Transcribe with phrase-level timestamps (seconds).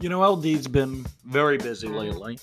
[0.00, 1.96] You know, LD's been very busy mm.
[1.96, 2.38] lately.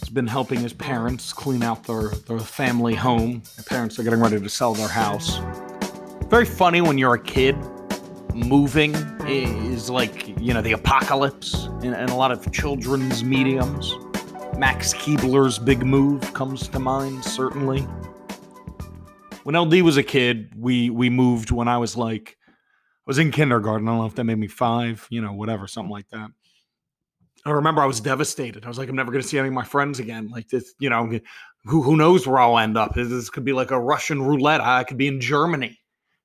[0.00, 3.42] He's been helping his parents clean out their, their family home.
[3.56, 5.40] Their parents are getting ready to sell their house.
[6.28, 7.56] Very funny when you're a kid.
[8.34, 8.94] Moving
[9.26, 13.94] is like, you know, the apocalypse in, in a lot of children's mediums.
[14.58, 17.80] Max Keebler's Big Move comes to mind, certainly.
[19.44, 23.30] When LD was a kid, we we moved when I was like I was in
[23.30, 23.88] kindergarten.
[23.88, 26.30] I don't know if that made me five, you know, whatever, something like that.
[27.46, 28.64] I remember I was devastated.
[28.64, 30.28] I was like, I'm never going to see any of my friends again.
[30.28, 31.18] Like this, you know,
[31.64, 32.94] who who knows where I'll end up?
[32.94, 34.62] This could be like a Russian roulette.
[34.62, 35.78] I could be in Germany,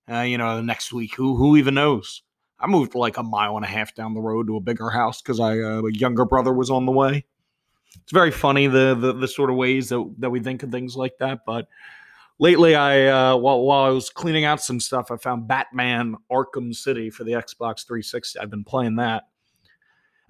[0.09, 1.15] uh, you know, next week.
[1.15, 2.23] Who who even knows?
[2.59, 5.21] I moved like a mile and a half down the road to a bigger house
[5.21, 7.25] because I uh, a younger brother was on the way.
[7.95, 10.95] It's very funny the, the the sort of ways that that we think of things
[10.95, 11.39] like that.
[11.45, 11.67] But
[12.37, 16.73] lately, I uh, while while I was cleaning out some stuff, I found Batman Arkham
[16.73, 18.39] City for the Xbox 360.
[18.39, 19.23] I've been playing that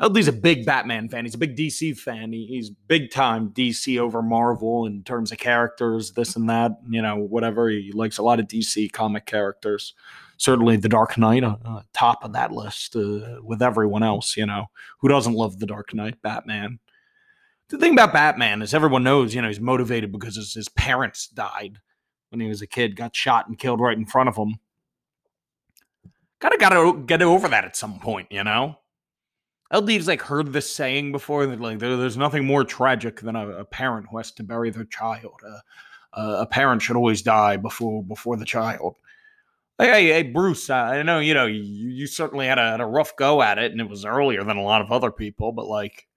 [0.01, 1.25] LD's a big Batman fan.
[1.25, 2.31] He's a big DC fan.
[2.31, 7.01] He, he's big time DC over Marvel in terms of characters, this and that, you
[7.01, 7.69] know, whatever.
[7.69, 9.93] He likes a lot of DC comic characters.
[10.37, 14.45] Certainly The Dark Knight, uh, uh, top of that list uh, with everyone else, you
[14.45, 14.67] know.
[14.99, 16.21] Who doesn't love The Dark Knight?
[16.21, 16.79] Batman.
[17.67, 21.27] The thing about Batman is everyone knows, you know, he's motivated because his, his parents
[21.27, 21.79] died
[22.29, 24.55] when he was a kid, got shot and killed right in front of him.
[26.39, 28.77] Gotta gotta get over that at some point, you know?
[29.71, 33.49] LD's like heard this saying before that like there, there's nothing more tragic than a,
[33.49, 35.39] a, parent who has to bury their child.
[35.45, 38.95] Uh, uh, a parent should always die before before the child.
[39.77, 42.85] Hey, hey, hey Bruce, I know you know you, you certainly had a, had a
[42.85, 45.67] rough go at it, and it was earlier than a lot of other people, but
[45.67, 46.07] like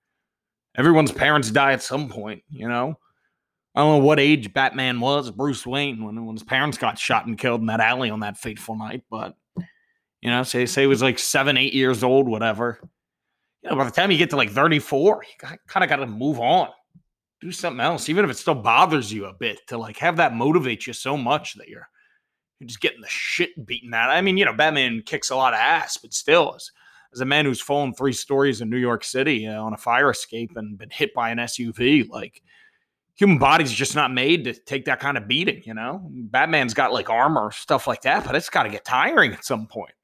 [0.74, 2.98] everyone's parents die at some point, you know.
[3.74, 7.26] I don't know what age Batman was, Bruce Wayne, when, when his parents got shot
[7.26, 9.36] and killed in that alley on that fateful night, but
[10.22, 12.80] you know, say say he was like seven, eight years old, whatever
[13.62, 16.06] you know, by the time you get to like 34, you kind of got to
[16.06, 16.68] move on,
[17.40, 20.34] do something else, even if it still bothers you a bit to like have that
[20.34, 21.88] motivate you so much that you're
[22.58, 24.10] you're just getting the shit beaten out.
[24.10, 26.70] I mean, you know, Batman kicks a lot of ass, but still, as,
[27.12, 30.10] as a man who's fallen three stories in New York City uh, on a fire
[30.10, 32.40] escape and been hit by an SUV, like
[33.14, 36.08] human body's just not made to take that kind of beating, you know?
[36.10, 39.66] Batman's got like armor, stuff like that, but it's got to get tiring at some
[39.66, 39.94] point.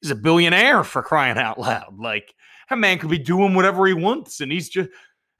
[0.00, 1.98] He's a billionaire for crying out loud.
[1.98, 2.34] Like,
[2.68, 4.90] that man could be doing whatever he wants, and he's just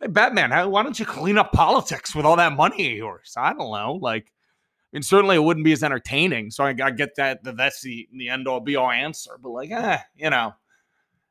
[0.00, 0.70] hey Batman.
[0.70, 3.34] Why don't you clean up politics with all that money of yours?
[3.36, 3.98] I don't know.
[4.00, 4.32] Like,
[4.92, 6.50] and certainly it wouldn't be as entertaining.
[6.50, 9.38] So I, I get that, that that's the, the end all be all answer.
[9.40, 10.54] But like, eh, you know,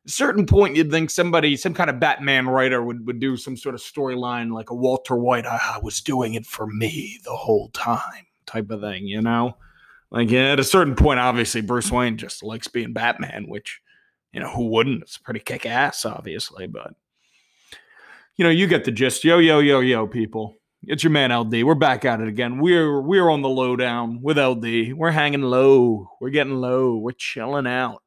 [0.06, 3.58] a certain point you'd think somebody, some kind of Batman writer would, would do some
[3.58, 7.70] sort of storyline like a Walter White, I was doing it for me the whole
[7.70, 9.58] time type of thing, you know?
[10.10, 13.82] Like yeah, at a certain point, obviously Bruce Wayne just likes being Batman, which
[14.38, 15.02] you know, who wouldn't?
[15.02, 16.94] It's pretty kick ass, obviously, but
[18.36, 19.24] you know, you get the gist.
[19.24, 20.54] Yo, yo, yo, yo, people.
[20.84, 21.64] It's your man LD.
[21.64, 22.60] We're back at it again.
[22.60, 24.94] We're we're on the lowdown with LD.
[24.94, 26.12] We're hanging low.
[26.22, 26.98] We're getting low.
[26.98, 28.04] We're chilling out.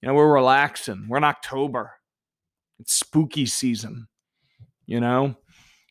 [0.00, 1.06] You know, we're relaxing.
[1.08, 1.94] We're in October.
[2.78, 4.06] It's spooky season.
[4.86, 5.34] You know,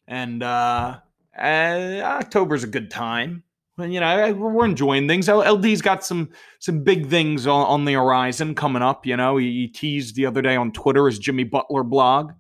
[0.08, 1.00] and uh,
[1.38, 3.44] uh October's a good time
[3.78, 5.28] you know, we're enjoying things.
[5.28, 9.06] LD's got some some big things on, on the horizon coming up.
[9.06, 12.32] You know, he, he, teased the other day on Twitter his Jimmy Butler blog,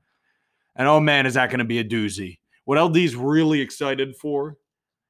[0.76, 2.40] and oh man, is that going to be a doozy?
[2.64, 4.58] What LD's really excited for,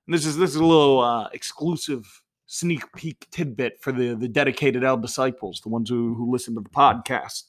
[0.07, 2.05] and this is this is a little uh, exclusive
[2.47, 6.61] sneak peek tidbit for the the dedicated L disciples, the ones who who listen to
[6.61, 7.43] the podcast.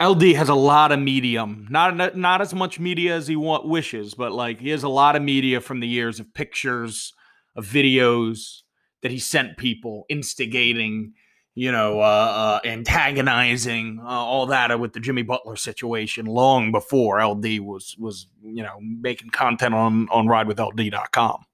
[0.00, 4.14] LD has a lot of medium, not not as much media as he want, wishes,
[4.14, 7.12] but like he has a lot of media from the years of pictures,
[7.56, 8.62] of videos
[9.02, 11.14] that he sent people, instigating,
[11.56, 17.20] you know, uh, uh, antagonizing, uh, all that with the Jimmy Butler situation long before
[17.24, 21.44] LD was was you know making content on on RideWithLD.com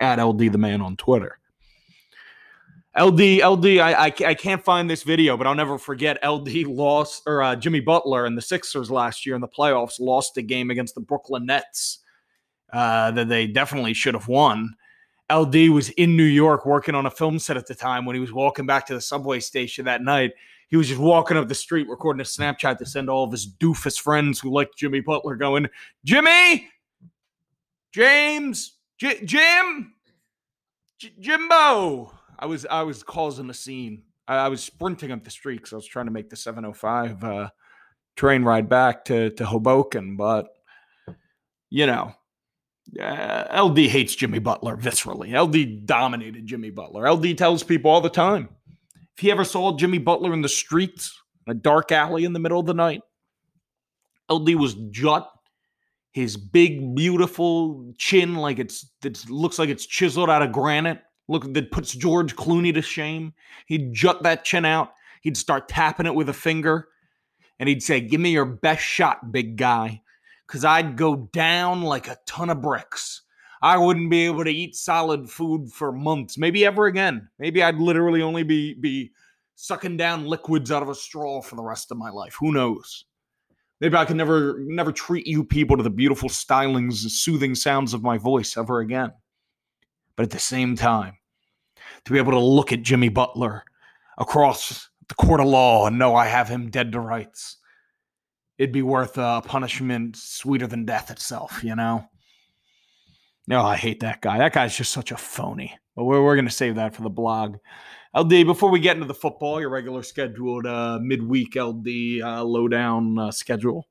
[0.00, 1.38] at LD the man on Twitter.
[2.98, 6.18] LD, LD, I, I, I, can't find this video, but I'll never forget.
[6.22, 10.36] LD lost, or uh, Jimmy Butler and the Sixers last year in the playoffs lost
[10.36, 12.00] a game against the Brooklyn Nets
[12.72, 14.74] uh, that they definitely should have won.
[15.32, 18.20] LD was in New York working on a film set at the time when he
[18.20, 20.32] was walking back to the subway station that night.
[20.68, 23.46] He was just walking up the street recording a Snapchat to send all of his
[23.46, 25.68] doofus friends who liked Jimmy Butler going,
[26.04, 26.68] Jimmy,
[27.92, 29.94] James, J- Jim,
[30.98, 32.12] J- Jimbo.
[32.42, 34.02] I was I was causing a scene.
[34.26, 37.22] I, I was sprinting up the street because I was trying to make the 705
[37.22, 37.50] uh,
[38.16, 40.48] train ride back to to Hoboken, but
[41.70, 42.12] you know,
[43.00, 45.32] uh, LD hates Jimmy Butler viscerally.
[45.38, 47.08] LD dominated Jimmy Butler.
[47.08, 48.48] LD tells people all the time
[49.16, 51.16] if he ever saw Jimmy Butler in the streets,
[51.46, 53.02] in a dark alley in the middle of the night.
[54.28, 55.30] LD was jut,
[56.10, 61.02] his big, beautiful chin, like it's it looks like it's chiseled out of granite.
[61.32, 63.32] Look, that puts George Clooney to shame.
[63.66, 64.92] He'd jut that chin out.
[65.22, 66.88] He'd start tapping it with a finger,
[67.58, 70.02] and he'd say, "Give me your best shot, big guy,"
[70.46, 73.22] because I'd go down like a ton of bricks.
[73.62, 77.28] I wouldn't be able to eat solid food for months, maybe ever again.
[77.38, 79.12] Maybe I'd literally only be be
[79.54, 82.36] sucking down liquids out of a straw for the rest of my life.
[82.40, 83.04] Who knows?
[83.80, 88.02] Maybe I can never never treat you people to the beautiful stylings, soothing sounds of
[88.02, 89.12] my voice ever again.
[90.16, 91.14] But at the same time,
[92.04, 93.64] to be able to look at Jimmy Butler
[94.18, 97.58] across the court of law and know I have him dead to rights,
[98.58, 102.04] it'd be worth a punishment sweeter than death itself, you know?
[103.48, 104.38] No, I hate that guy.
[104.38, 105.76] That guy's just such a phony.
[105.96, 107.56] But we're, we're going to save that for the blog.
[108.14, 113.18] LD, before we get into the football, your regular scheduled uh, midweek LD uh, lowdown
[113.18, 113.86] uh, schedule,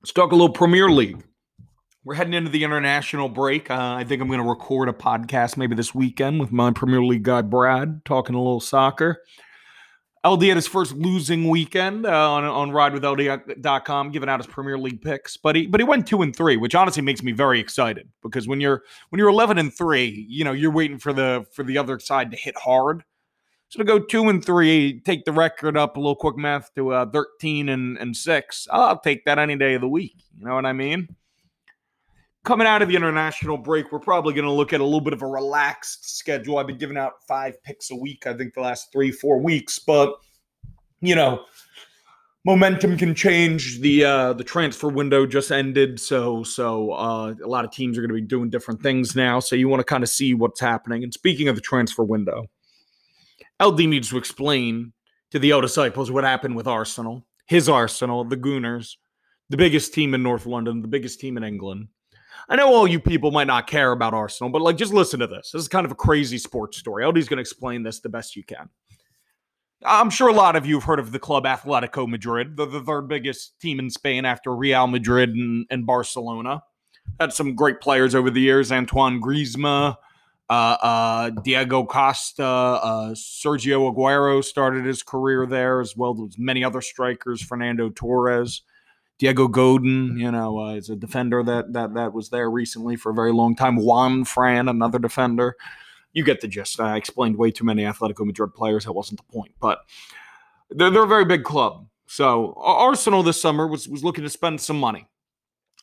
[0.00, 1.22] let's talk a little Premier League.
[2.04, 3.70] We're heading into the international break.
[3.70, 7.00] Uh, I think I'm going to record a podcast maybe this weekend with my Premier
[7.00, 9.22] League guy, Brad, talking a little soccer.
[10.24, 15.00] LD had his first losing weekend uh, on on ridewithld.com, giving out his Premier League
[15.00, 15.36] picks.
[15.36, 18.48] But he but he went two and three, which honestly makes me very excited because
[18.48, 21.78] when you're when you're eleven and three, you know you're waiting for the for the
[21.78, 23.04] other side to hit hard.
[23.68, 26.90] So to go two and three, take the record up a little quick math to
[26.90, 30.16] uh, thirteen and and six, I'll take that any day of the week.
[30.36, 31.14] You know what I mean?
[32.44, 35.12] Coming out of the international break, we're probably going to look at a little bit
[35.12, 36.58] of a relaxed schedule.
[36.58, 39.78] I've been giving out five picks a week, I think, the last three, four weeks.
[39.78, 40.14] But,
[41.00, 41.44] you know,
[42.44, 43.80] momentum can change.
[43.80, 48.00] The uh, the transfer window just ended, so so uh, a lot of teams are
[48.00, 49.38] going to be doing different things now.
[49.40, 51.04] So you want to kind of see what's happening.
[51.04, 52.46] And speaking of the transfer window,
[53.62, 54.92] LD needs to explain
[55.30, 58.96] to the O disciples what happened with Arsenal, his Arsenal, the Gooners,
[59.48, 61.88] the biggest team in North London, the biggest team in England
[62.48, 65.26] I know all you people might not care about Arsenal, but like just listen to
[65.26, 65.50] this.
[65.52, 67.04] This is kind of a crazy sports story.
[67.04, 68.68] LD's going to explain this the best you can.
[69.84, 72.80] I'm sure a lot of you have heard of the club Atletico Madrid, the, the
[72.80, 76.62] third biggest team in Spain after Real Madrid and, and Barcelona.
[77.18, 79.96] Had some great players over the years Antoine Griezmann,
[80.48, 86.62] uh, uh, Diego Costa, uh, Sergio Aguero started his career there, as well as many
[86.62, 88.62] other strikers, Fernando Torres.
[89.22, 93.12] Diego Godin, you know, uh, is a defender that that that was there recently for
[93.12, 93.76] a very long time.
[93.76, 95.54] Juan Fran, another defender.
[96.12, 96.80] You get the gist.
[96.80, 98.84] I explained way too many Atletico Madrid players.
[98.84, 99.82] That wasn't the point, but
[100.70, 101.86] they're, they're a very big club.
[102.06, 105.06] So Arsenal this summer was was looking to spend some money.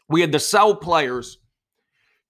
[0.09, 1.37] We had to sell players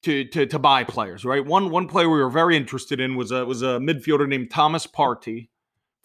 [0.04, 1.26] to to to buy players.
[1.26, 1.44] Right.
[1.44, 4.86] One one player we were very interested in was a was a midfielder named Thomas
[4.86, 5.50] Partey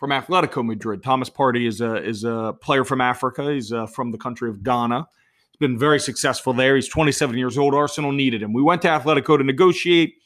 [0.04, 1.02] from Atletico Madrid.
[1.02, 3.50] Thomas Partey is a is a player from Africa.
[3.50, 5.06] He's uh, from the country of Ghana.
[5.50, 6.74] He's been very successful there.
[6.74, 7.74] He's 27 years old.
[7.74, 8.52] Arsenal needed him.
[8.52, 10.16] We went to Atletico to negotiate.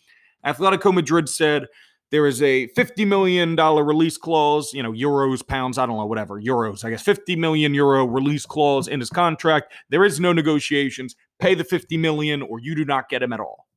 [0.45, 1.67] Atletico Madrid said
[2.11, 4.75] there is a 50 million dollar release clause.
[4.75, 6.85] You know, euros, pounds, I don't know, whatever euros.
[6.85, 9.73] I guess 50 million euro release clause in his contract.
[9.91, 11.15] There is no negotiations.
[11.39, 13.68] Pay the 50 million, or you do not get him at all.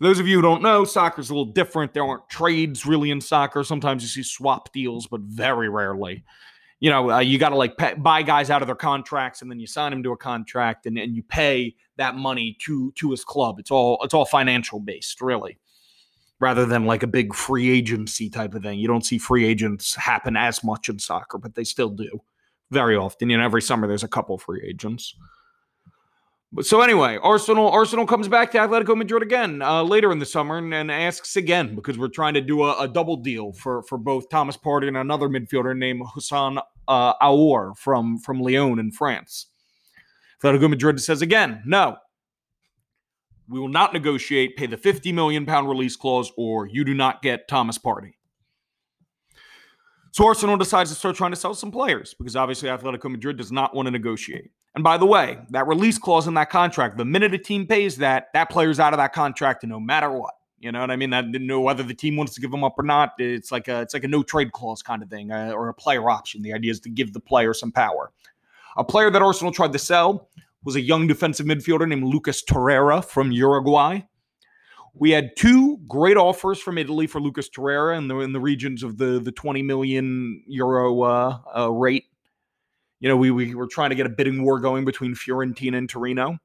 [0.00, 1.94] Those of you who don't know, soccer's a little different.
[1.94, 3.62] There aren't trades really in soccer.
[3.62, 6.24] Sometimes you see swap deals, but very rarely.
[6.80, 9.50] You know, uh, you got to like pay, buy guys out of their contracts, and
[9.50, 13.10] then you sign them to a contract, and, and you pay that money to to
[13.10, 13.58] his club.
[13.58, 15.58] It's all it's all financial based, really,
[16.40, 18.80] rather than like a big free agency type of thing.
[18.80, 22.20] You don't see free agents happen as much in soccer, but they still do
[22.70, 23.30] very often.
[23.30, 25.14] You know, every summer there's a couple free agents.
[26.62, 30.58] So anyway, Arsenal Arsenal comes back to Atletico Madrid again uh, later in the summer
[30.58, 33.98] and, and, asks again because we're trying to do a, a, double deal for for
[33.98, 39.46] both Thomas Partey and another midfielder named Houssem uh, Aouar from from Lyon in France.
[40.42, 41.96] Atletico Madrid says again, no,
[43.48, 44.56] we will not negotiate.
[44.56, 48.12] Pay the fifty million pound release clause, or you do not get Thomas Partey.
[50.12, 53.50] So Arsenal decides to start trying to sell some players because obviously Atletico Madrid does
[53.50, 54.52] not want to negotiate.
[54.74, 57.96] And by the way, that release clause in that contract, the minute a team pays
[57.98, 60.34] that, that player's out of that contract no matter what.
[60.64, 61.10] You know what I mean?
[61.10, 63.12] That know whether the team wants to give them up or not.
[63.18, 65.74] It's like a it's like a no trade clause kind of thing, uh, or a
[65.74, 66.40] player option.
[66.40, 68.12] The idea is to give the player some power.
[68.78, 70.30] A player that Arsenal tried to sell
[70.64, 74.00] was a young defensive midfielder named Lucas Torreira from Uruguay.
[74.94, 78.82] We had two great offers from Italy for Lucas Torreira in the in the regions
[78.82, 82.06] of the the 20 million euro uh, uh, rate
[83.00, 85.88] you know, we, we were trying to get a bidding war going between Fiorentina and
[85.88, 86.38] Torino.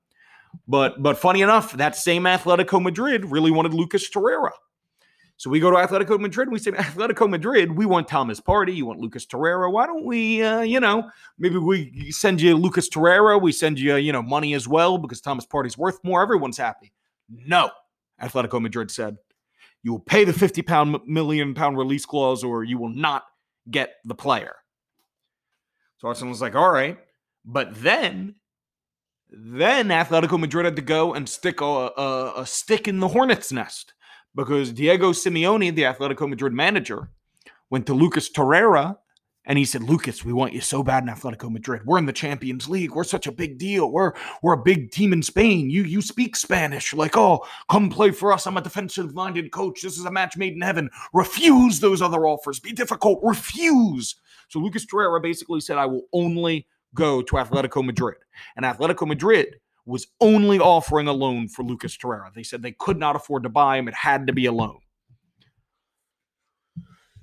[0.67, 4.49] But but funny enough, that same Atletico Madrid really wanted Lucas Torreira.
[5.39, 6.49] So we go to Atletico Madrid.
[6.49, 8.75] and We say, Atletico Madrid, we want Thomas Partey.
[8.75, 9.71] You want Lucas Torreira.
[9.71, 13.41] Why don't we, uh, you know, maybe we send you Lucas Torreira.
[13.41, 16.21] We send you, you know, money as well because Thomas Partey's worth more.
[16.21, 16.91] Everyone's happy.
[17.29, 17.71] No,
[18.21, 19.15] Atletico Madrid said.
[19.81, 23.23] You will pay the 50 pound million pound release clause or you will not
[23.71, 24.55] get the player.
[25.99, 26.97] So Arsenal was like, all right.
[27.45, 28.35] But then,
[29.29, 33.51] then Atletico Madrid had to go and stick a, a, a stick in the hornet's
[33.51, 33.93] nest
[34.35, 37.09] because Diego Simeone, the Atletico Madrid manager,
[37.69, 38.97] went to Lucas Torreira
[39.45, 41.81] and he said, Lucas, we want you so bad in Atletico Madrid.
[41.85, 42.91] We're in the Champions League.
[42.91, 43.91] We're such a big deal.
[43.91, 44.13] We're
[44.43, 45.69] we're a big team in Spain.
[45.69, 46.93] You you speak Spanish.
[46.93, 48.45] Like, oh, come play for us.
[48.45, 49.81] I'm a defensive-minded coach.
[49.81, 50.89] This is a match made in heaven.
[51.13, 52.59] Refuse those other offers.
[52.59, 53.19] Be difficult.
[53.23, 54.15] Refuse.
[54.49, 58.17] So Lucas Torreira basically said, I will only go to Atletico Madrid.
[58.55, 62.33] And Atletico Madrid was only offering a loan for Lucas Torreira.
[62.33, 64.79] They said they could not afford to buy him, it had to be a loan.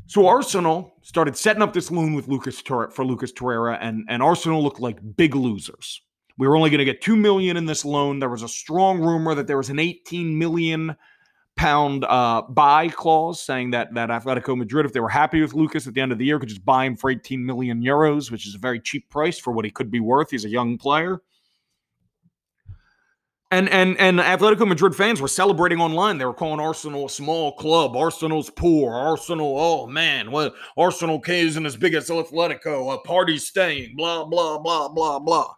[0.08, 4.22] So Arsenal started setting up this loan with Lucas Torre- for Lucas Torreira, and, and
[4.22, 6.00] Arsenal looked like big losers.
[6.38, 8.20] We were only going to get two million in this loan.
[8.20, 10.94] There was a strong rumor that there was an 18 million
[11.56, 15.86] pound uh, buy clause saying that that Atletico Madrid, if they were happy with Lucas
[15.86, 18.46] at the end of the year, could just buy him for 18 million euros, which
[18.46, 20.30] is a very cheap price for what he could be worth.
[20.30, 21.20] He's a young player.
[23.50, 26.18] And and and Atletico Madrid fans were celebrating online.
[26.18, 27.96] They were calling Arsenal a small club.
[27.96, 28.92] Arsenal's poor.
[28.92, 32.92] Arsenal, oh man, what Arsenal isn't as big as Atletico.
[32.92, 33.94] A Partey staying.
[33.96, 35.54] Blah blah blah blah blah.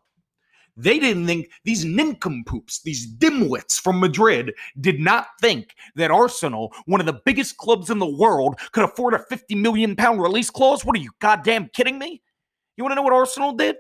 [0.79, 7.01] They didn't think these nincompoops, these dimwits from Madrid, did not think that Arsenal, one
[7.01, 10.85] of the biggest clubs in the world, could afford a 50 million pound release clause.
[10.85, 12.23] What are you goddamn kidding me?
[12.77, 13.75] You want to know what Arsenal did?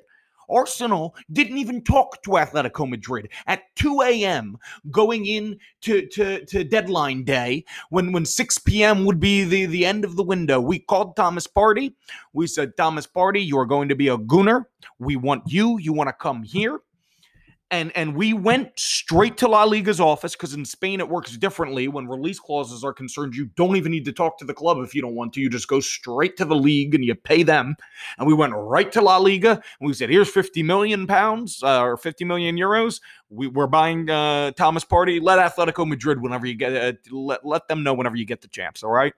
[0.50, 4.57] Arsenal didn't even talk to Atletico Madrid at 2 a.m.
[4.90, 9.05] going in to, to, to deadline day when, when 6 p.m.
[9.05, 10.61] would be the, the end of the window.
[10.61, 11.95] We called Thomas Partey.
[12.33, 14.64] We said, Thomas Partey, you are going to be a gooner.
[14.99, 15.78] We want you.
[15.78, 16.81] You want to come here
[17.71, 21.89] and and we went straight to La Liga's office because in Spain it works differently.
[21.89, 24.95] When release clauses are concerned, you don't even need to talk to the club if
[24.95, 25.41] you don't want to.
[25.41, 27.77] You just go straight to the league and you pay them.
[28.19, 31.83] And we went right to La Liga and we said, "Here's 50 million pounds uh,
[31.83, 33.01] or 50 million euros.
[33.29, 35.21] We, are buying uh, Thomas Partey.
[35.21, 38.49] Let Atletico Madrid whenever you get uh, let let them know whenever you get the
[38.49, 38.83] champs.
[38.83, 39.13] All right."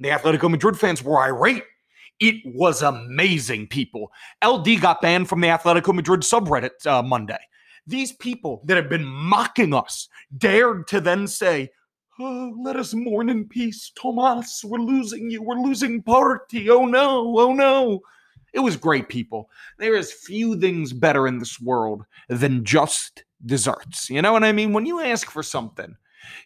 [0.00, 1.64] The Atletico Madrid fans were irate.
[2.20, 4.10] It was amazing, people.
[4.44, 7.38] LD got banned from the Atletico Madrid subreddit uh, Monday.
[7.86, 11.70] These people that have been mocking us dared to then say,
[12.18, 13.92] oh, let us mourn in peace.
[13.94, 15.42] Tomas, we're losing you.
[15.42, 16.68] We're losing Partey.
[16.68, 18.00] Oh no, oh no.
[18.52, 19.50] It was great, people.
[19.78, 24.10] There is few things better in this world than just desserts.
[24.10, 24.72] You know what I mean?
[24.72, 25.96] When you ask for something,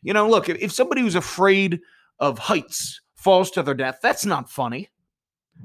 [0.03, 1.81] you know, look, if somebody who's afraid
[2.19, 4.91] of heights falls to their death, that's not funny.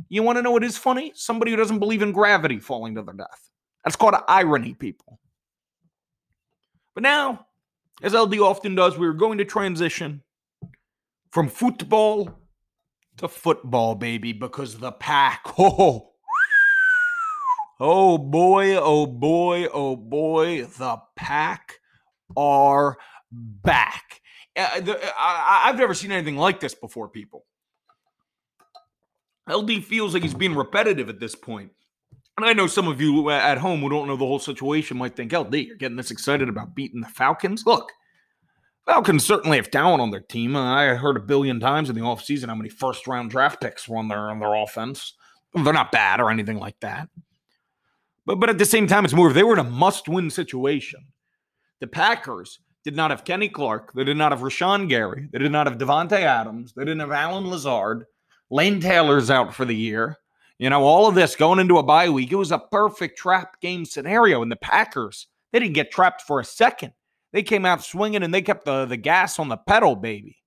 [0.10, 1.12] You want to know what is funny?
[1.16, 3.50] Somebody who doesn't believe in gravity falling to their death.
[3.84, 5.20] That's called irony, people.
[6.94, 7.48] But now,
[8.02, 10.24] as LD often does, we are going to transition
[11.32, 12.40] from football
[13.18, 16.12] to football, baby, because the pack, oh,
[17.80, 21.76] oh boy, oh boy, oh boy, the pack
[22.36, 22.98] are
[23.32, 24.22] back.
[24.56, 24.68] Uh,
[25.18, 27.46] I, I've never seen anything like this before, people.
[29.50, 31.72] LD feels like he's being repetitive at this point.
[32.38, 35.16] And I know some of you at home who don't know the whole situation might
[35.16, 37.66] think, LD, you're getting this excited about beating the Falcons.
[37.66, 37.92] Look,
[38.86, 40.56] Falcons certainly have talent on their team.
[40.56, 43.88] Uh, I heard a billion times in the offseason how many first round draft picks
[43.88, 45.14] were on their, on their offense.
[45.54, 47.10] They're not bad or anything like that.
[48.26, 50.30] But, but at the same time, it's more if they were in a must win
[50.30, 51.00] situation.
[51.80, 53.94] The Packers did not have Kenny Clark.
[53.94, 55.28] They did not have Rashan Gary.
[55.32, 56.74] They did not have Davante Adams.
[56.74, 58.06] They didn't have Allen Lazard.
[58.50, 60.18] Lane Taylor's out for the year.
[60.58, 63.60] You know, all of this going into a bye week, it was a perfect trap
[63.62, 64.42] game scenario.
[64.42, 66.94] And the Packers, they didn't get trapped for a second.
[67.32, 70.38] They came out swinging and they kept the, the gas on the pedal, baby.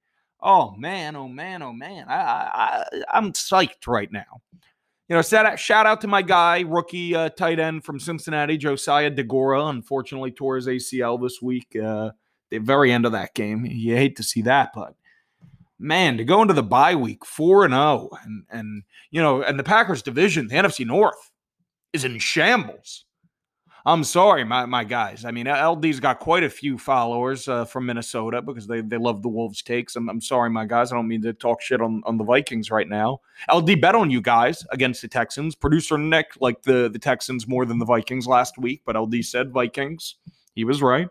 [0.42, 2.07] Oh man, oh man, oh man.
[2.09, 4.40] I, I, I'm psyched right now.
[5.09, 9.69] You know, shout out to my guy, rookie uh, tight end from Cincinnati, Josiah Deguara.
[9.69, 11.76] Unfortunately, tore his ACL this week.
[11.76, 12.12] Uh,
[12.50, 13.66] the very end of that game.
[13.66, 14.95] You hate to see that, but
[15.80, 19.58] man, to go into the bye week 4 and 0 and and you know, and
[19.58, 21.30] the Packers division, the NFC North
[21.92, 23.04] is in shambles.
[23.87, 25.25] I'm sorry, my, my guys.
[25.25, 29.22] I mean, LD's got quite a few followers uh, from Minnesota because they, they love
[29.22, 29.96] the Wolves takes.
[29.96, 30.92] I'm, I'm sorry, my guys.
[30.92, 33.20] I don't mean to talk shit on, on the Vikings right now.
[33.52, 35.54] LD bet on you guys against the Texans.
[35.54, 39.50] Producer Nick liked the, the Texans more than the Vikings last week, but LD said
[39.50, 40.16] Vikings.
[40.54, 41.08] He was right.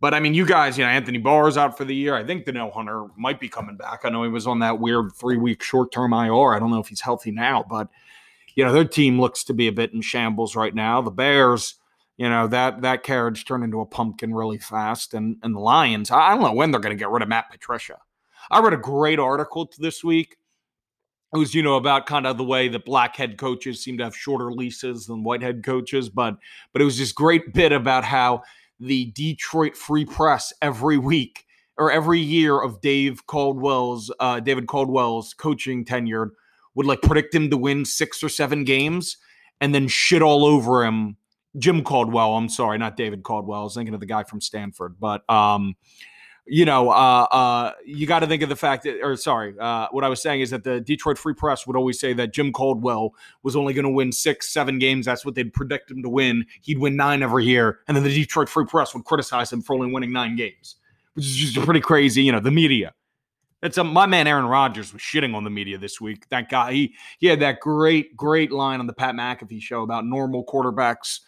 [0.00, 2.14] But I mean, you guys, you know, Anthony Barr's out for the year.
[2.14, 4.00] I think Danielle Hunter might be coming back.
[4.04, 6.54] I know he was on that weird three week short term IR.
[6.54, 7.88] I don't know if he's healthy now, but
[8.54, 11.00] you know, their team looks to be a bit in shambles right now.
[11.00, 11.76] The Bears,
[12.18, 15.14] you know, that that carriage turned into a pumpkin really fast.
[15.14, 17.50] And and the Lions, I don't know when they're going to get rid of Matt
[17.50, 17.98] Patricia.
[18.50, 20.36] I read a great article this week.
[21.34, 24.04] It was, you know, about kind of the way that black head coaches seem to
[24.04, 26.36] have shorter leases than white head coaches, but
[26.72, 28.42] but it was this great bit about how
[28.80, 31.44] the Detroit Free Press every week
[31.78, 36.32] or every year of Dave Caldwell's uh, David Caldwell's coaching tenure
[36.74, 39.16] would like predict him to win six or seven games
[39.60, 41.16] and then shit all over him.
[41.58, 43.60] Jim Caldwell, I'm sorry, not David Caldwell.
[43.60, 45.74] I was thinking of the guy from Stanford, but um,
[46.46, 49.88] you know, uh, uh, you got to think of the fact that, or sorry, uh,
[49.90, 52.52] what I was saying is that the Detroit Free Press would always say that Jim
[52.52, 55.06] Caldwell was only going to win six, seven games.
[55.06, 56.46] That's what they'd predict him to win.
[56.62, 57.80] He'd win nine every year.
[57.88, 60.76] And then the Detroit Free Press would criticize him for only winning nine games,
[61.14, 62.22] which is just pretty crazy.
[62.22, 62.94] You know, the media.
[63.62, 66.28] It's a, my man Aaron Rodgers was shitting on the media this week.
[66.28, 70.04] That guy, he he had that great, great line on the Pat McAfee show about
[70.04, 71.20] normal quarterbacks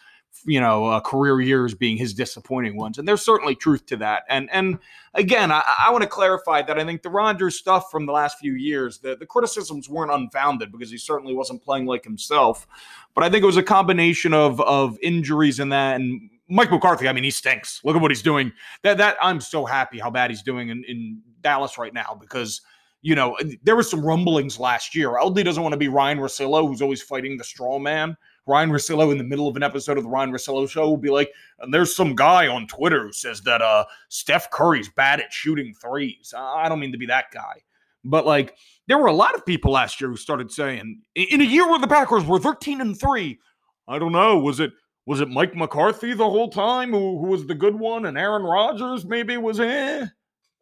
[0.45, 4.23] you know uh, career years being his disappointing ones and there's certainly truth to that
[4.29, 4.77] and and
[5.13, 8.39] again i, I want to clarify that i think the Rodgers stuff from the last
[8.39, 12.67] few years the, the criticisms weren't unfounded because he certainly wasn't playing like himself
[13.15, 17.07] but i think it was a combination of of injuries and that and mike mccarthy
[17.07, 18.51] i mean he stinks look at what he's doing
[18.83, 22.61] that that i'm so happy how bad he's doing in, in dallas right now because
[23.01, 25.17] you know, there was some rumblings last year.
[25.21, 28.17] LD doesn't want to be Ryan Russillo, who's always fighting the straw man.
[28.49, 31.09] Ryan Russillo in the middle of an episode of the Ryan Russillo show will be
[31.09, 35.31] like, and there's some guy on Twitter who says that uh Steph Curry's bad at
[35.31, 36.33] shooting threes.
[36.35, 37.61] I don't mean to be that guy.
[38.03, 38.55] But like
[38.87, 41.79] there were a lot of people last year who started saying in a year where
[41.79, 43.39] the Packers were 13 and 3,
[43.87, 44.71] I don't know, was it
[45.05, 48.43] was it Mike McCarthy the whole time who, who was the good one and Aaron
[48.43, 50.03] Rodgers maybe was eh?
[50.03, 50.09] It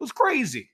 [0.00, 0.70] was crazy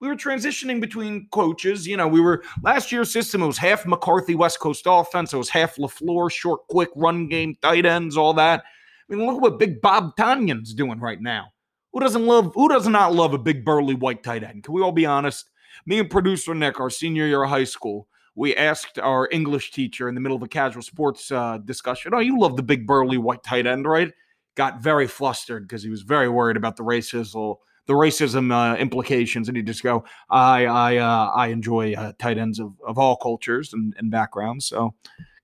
[0.00, 1.86] we were transitioning between coaches.
[1.86, 3.42] You know, we were last year's system.
[3.42, 5.32] It was half McCarthy West Coast offense.
[5.32, 8.64] It was half Lafleur short, quick run game, tight ends, all that.
[9.10, 11.48] I mean, look at what Big Bob Tonyan's doing right now.
[11.92, 12.52] Who doesn't love?
[12.54, 14.64] Who does not love a big burly white tight end?
[14.64, 15.50] Can we all be honest?
[15.86, 20.08] Me and producer Nick, our senior year of high school, we asked our English teacher
[20.08, 23.18] in the middle of a casual sports uh, discussion, "Oh, you love the big burly
[23.18, 24.12] white tight end, right?"
[24.54, 27.56] Got very flustered because he was very worried about the racism
[27.90, 32.38] the racism uh, implications, and you just go, I I uh, I enjoy uh, tight
[32.38, 34.94] ends of, of all cultures and, and backgrounds, so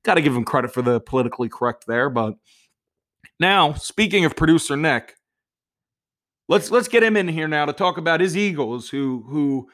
[0.05, 2.09] got to give him credit for the politically correct there.
[2.09, 2.37] But
[3.41, 5.17] now, speaking of producer Nick,
[6.49, 9.69] let's let's get him in here now to talk about his Eagles, who who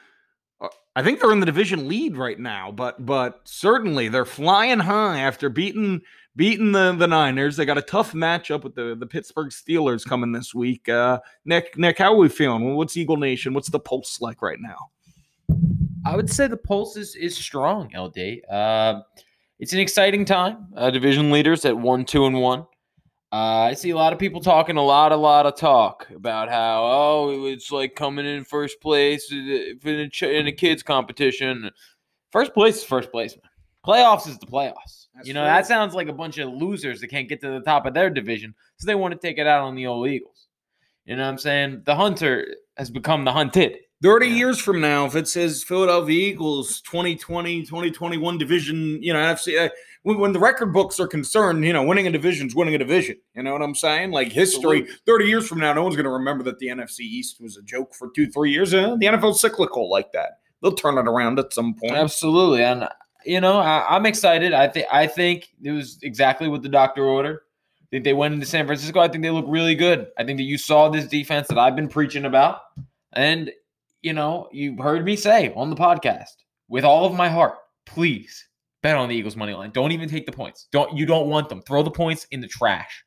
[0.59, 4.79] uh, I think they're in the division lead right now, but but certainly they're flying
[4.79, 6.01] high after beating
[6.35, 7.57] beating the the Niners.
[7.57, 10.89] They got a tough matchup with the the Pittsburgh Steelers coming this week.
[10.89, 12.75] Uh, Nick, Nick, how are we feeling?
[12.75, 13.53] What's Eagle Nation?
[13.53, 14.89] What's the pulse like right now?
[16.05, 17.91] I would say the pulse is is strong.
[17.95, 18.41] LD.
[18.49, 19.01] Uh,
[19.59, 20.67] it's an exciting time.
[20.75, 22.65] Uh, division leaders at one, two, and one.
[23.31, 26.49] Uh, I see a lot of people talking a lot, a lot of talk about
[26.49, 31.71] how oh it's like coming in first place in a, in a kids competition.
[32.31, 33.35] First place is first place.
[33.85, 35.07] Playoffs is the playoffs.
[35.13, 35.47] That's you know, true.
[35.47, 38.09] that sounds like a bunch of losers that can't get to the top of their
[38.09, 38.55] division.
[38.77, 40.47] So they want to take it out on the old Eagles.
[41.05, 41.81] You know what I'm saying?
[41.85, 43.77] The hunter has become the hunted.
[44.01, 44.35] 30 yeah.
[44.35, 49.69] years from now, if it says Philadelphia Eagles 2020, 2021 division, you know, NFC, uh,
[50.03, 52.77] when, when, the record books are concerned, you know, winning a division is winning a
[52.77, 53.15] division.
[53.33, 54.11] You know what I'm saying?
[54.11, 55.03] Like history, Absolutely.
[55.05, 57.61] 30 years from now, no one's going to remember that the NFC East was a
[57.61, 58.73] joke for two, three years.
[58.73, 60.39] Uh, the NFL's cyclical like that.
[60.61, 61.93] They'll turn it around at some point.
[61.93, 62.63] Absolutely.
[62.63, 62.87] And
[63.25, 64.53] you know, I, am excited.
[64.53, 67.39] I think I think it was exactly what the doctor ordered.
[67.81, 68.99] I think they went into San Francisco.
[68.99, 70.07] I think they look really good.
[70.17, 72.61] I think that you saw this defense that I've been preaching about,
[73.13, 73.51] and
[74.01, 76.35] you know, you heard me say on the podcast
[76.67, 77.55] with all of my heart,
[77.85, 78.47] please
[78.81, 79.71] bet on the Eagles money line.
[79.71, 80.67] Don't even take the points.
[80.71, 81.61] Don't you don't want them.
[81.61, 83.03] Throw the points in the trash.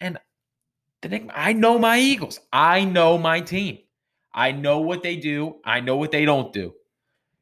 [0.00, 0.18] And
[1.02, 2.40] the Nick, I know my Eagles.
[2.52, 3.78] I know my team.
[4.34, 5.56] I know what they do.
[5.64, 6.72] I know what they don't do.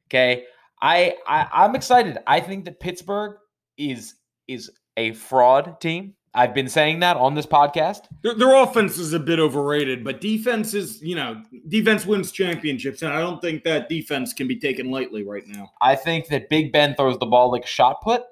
[0.08, 0.44] Okay.
[0.82, 2.18] I, I I'm excited.
[2.26, 3.36] I think that Pittsburgh
[3.76, 4.14] is
[4.48, 6.14] is a fraud team.
[6.32, 8.02] I've been saying that on this podcast.
[8.22, 13.02] Their, their, offense is a bit overrated, but defense is, you know, defense wins championships,
[13.02, 15.72] and I don't think that defense can be taken lightly right now.
[15.80, 18.22] I think that Big Ben throws the ball like a shot put.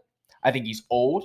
[0.45, 1.25] I think he's old.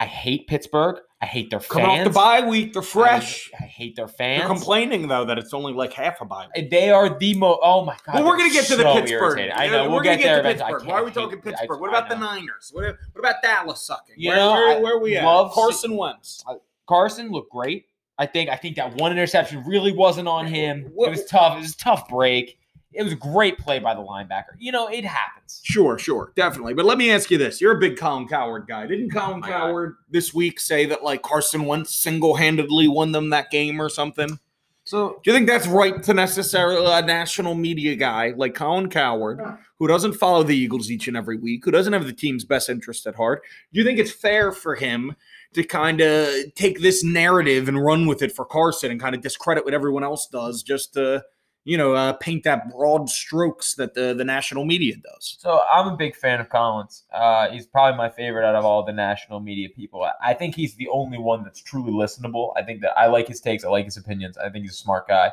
[0.00, 0.96] I hate Pittsburgh.
[1.22, 2.08] I hate their Coming fans.
[2.08, 3.48] off the bye week, they're fresh.
[3.58, 4.40] I, I hate their fans.
[4.40, 6.68] They're complaining though that it's only like half a bye week.
[6.68, 7.60] They are the most.
[7.62, 8.16] Oh my god.
[8.16, 9.38] Well, we're gonna get to so the Pittsburgh.
[9.38, 9.52] Irritated.
[9.52, 9.88] I know.
[9.88, 10.42] We'll get, get, there.
[10.42, 10.84] To Pittsburgh.
[10.84, 11.78] Why are we talking Pittsburgh?
[11.78, 12.70] I, what about the Niners?
[12.74, 14.16] What, what, about Dallas sucking?
[14.18, 15.24] You where, know, where, where, are we at?
[15.24, 16.44] Love Carson Wentz.
[16.88, 17.86] Carson looked great.
[18.18, 20.90] I think I think that one interception really wasn't on him.
[20.92, 21.56] What- It was tough.
[21.56, 22.58] It was a tough break.
[22.92, 24.54] It was a great play by the linebacker.
[24.58, 25.60] You know, it happens.
[25.62, 26.74] Sure, sure, definitely.
[26.74, 28.86] But let me ask you this: You're a big Colin Cowherd guy.
[28.86, 33.30] Didn't oh Colin my Coward this week say that like Carson Wentz single-handedly won them
[33.30, 34.38] that game or something?
[34.84, 39.40] So Do you think that's right to necessarily a national media guy like Colin Cowherd,
[39.78, 42.68] who doesn't follow the Eagles each and every week, who doesn't have the team's best
[42.68, 43.42] interest at heart?
[43.72, 45.14] Do you think it's fair for him
[45.54, 49.20] to kind of take this narrative and run with it for Carson and kind of
[49.20, 51.22] discredit what everyone else does just to,
[51.64, 55.36] you know, uh, paint that broad strokes that the, the national media does?
[55.38, 57.04] So I'm a big fan of Collins.
[57.12, 60.02] Uh, he's probably my favorite out of all the national media people.
[60.22, 62.52] I- think he's the only one that's truly listenable.
[62.56, 63.64] I think that I like his takes.
[63.64, 64.36] I like his opinions.
[64.38, 65.30] I think he's a smart guy.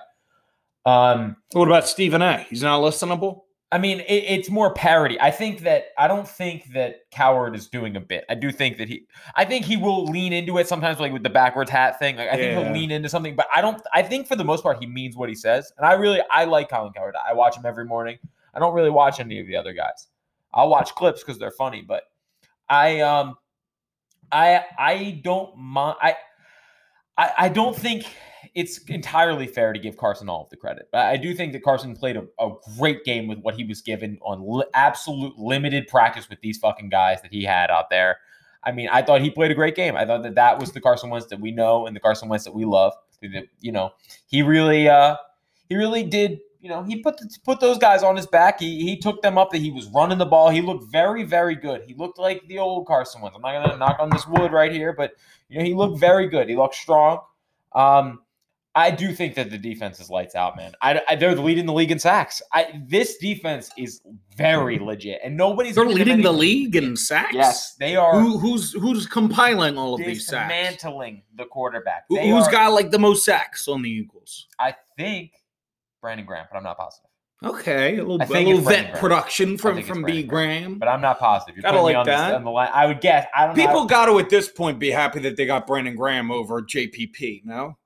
[0.86, 2.40] Um, What about Stephen A?
[2.50, 3.44] He's not listenable?
[3.72, 5.20] I mean, it, it's more parody.
[5.22, 8.26] I think that I don't think that Cowherd is doing a bit.
[8.28, 9.06] I do think that he.
[9.36, 12.16] I think he will lean into it sometimes, like with the backwards hat thing.
[12.16, 13.80] Like I think he'll lean into something, but I don't.
[13.94, 16.46] I think for the most part, he means what he says, and I really I
[16.46, 17.16] like Colin Cowherd.
[17.28, 18.18] I watch him every morning.
[18.56, 20.08] I don't really watch any of the other guys.
[20.52, 22.04] I'll watch clips because they're funny, but
[22.68, 23.36] I um,
[24.32, 25.98] I I don't mind.
[26.02, 26.16] I
[27.18, 28.06] I, I don't think
[28.56, 30.90] it's entirely fair to give Carson all of the credit.
[30.92, 33.82] But I do think that Carson played a, a great game with what he was
[33.82, 38.18] given on li- absolute limited practice with these fucking guys that he had out there.
[38.64, 39.96] I mean, I thought he played a great game.
[39.96, 42.46] I thought that that was the Carson Wentz that we know and the Carson Wentz
[42.46, 42.94] that we love.
[43.62, 43.92] You know,
[44.28, 45.16] he really, uh,
[45.68, 46.40] he really did.
[46.62, 48.60] You know, he put the, put those guys on his back.
[48.60, 49.52] He he took them up.
[49.52, 50.50] That he was running the ball.
[50.50, 51.84] He looked very very good.
[51.88, 53.36] He looked like the old Carson Wentz.
[53.36, 55.14] I'm not gonna knock on this wood right here, but
[55.48, 56.50] you know, he looked very good.
[56.50, 57.20] He looked strong.
[57.74, 58.22] Um,
[58.76, 60.74] I do think that the defense is lights out, man.
[60.82, 62.42] I, I- they're the leading the league in sacks.
[62.54, 64.02] I, this defense is
[64.38, 64.86] very mm-hmm.
[64.86, 67.34] legit, and nobody's They're leading the league in sacks?
[67.34, 70.54] Yes, they are Who, who's who's compiling all of these sacks?
[70.54, 72.06] dismantling the quarterback.
[72.10, 74.48] Who, has got like the most sacks on the Eagles?
[74.60, 75.32] I think
[76.02, 77.10] Brandon Graham, but I'm not positive.
[77.42, 78.98] Okay, a little, a little vet Graham.
[78.98, 80.24] production from from B.
[80.24, 80.80] Brandon Graham.
[80.80, 81.56] But I'm not positive.
[81.56, 82.70] You're Gotta like on, this, on the line.
[82.74, 83.28] I would guess.
[83.34, 83.66] I don't know.
[83.66, 87.46] People got to at this point be happy that they got Brandon Graham over JPP.
[87.46, 87.78] No,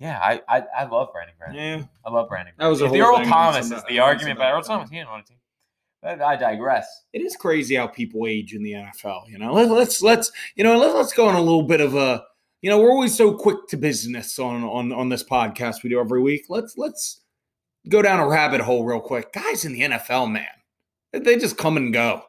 [0.00, 1.54] Yeah, I, I I love Brandon Graham.
[1.54, 2.54] yeah, I love Brandon.
[2.56, 2.66] Graham.
[2.66, 4.68] That was a the whole Earl thing Thomas is the argument, but about Earl that.
[4.68, 5.36] Thomas, he didn't want a team.
[6.02, 7.04] But I digress.
[7.12, 9.28] it is crazy how people age in the NFL.
[9.28, 11.94] You know, Let, let's let's you know let, let's go on a little bit of
[11.94, 12.24] a
[12.62, 16.00] you know we're always so quick to business on on on this podcast we do
[16.00, 16.46] every week.
[16.48, 17.20] Let's let's
[17.88, 19.32] go down a rabbit hole real quick.
[19.34, 20.46] Guys in the NFL, man,
[21.12, 22.22] they just come and go.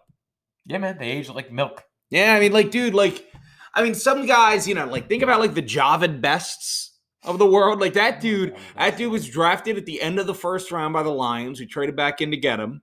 [0.66, 1.84] Yeah, man, they age like milk.
[2.10, 3.26] Yeah, I mean, like, dude, like,
[3.74, 6.91] I mean, some guys, you know, like, think about like the Javid Bests
[7.24, 7.80] of the world.
[7.80, 11.04] Like that dude, that dude was drafted at the end of the first round by
[11.04, 11.60] the Lions.
[11.60, 12.82] We traded back in to get him.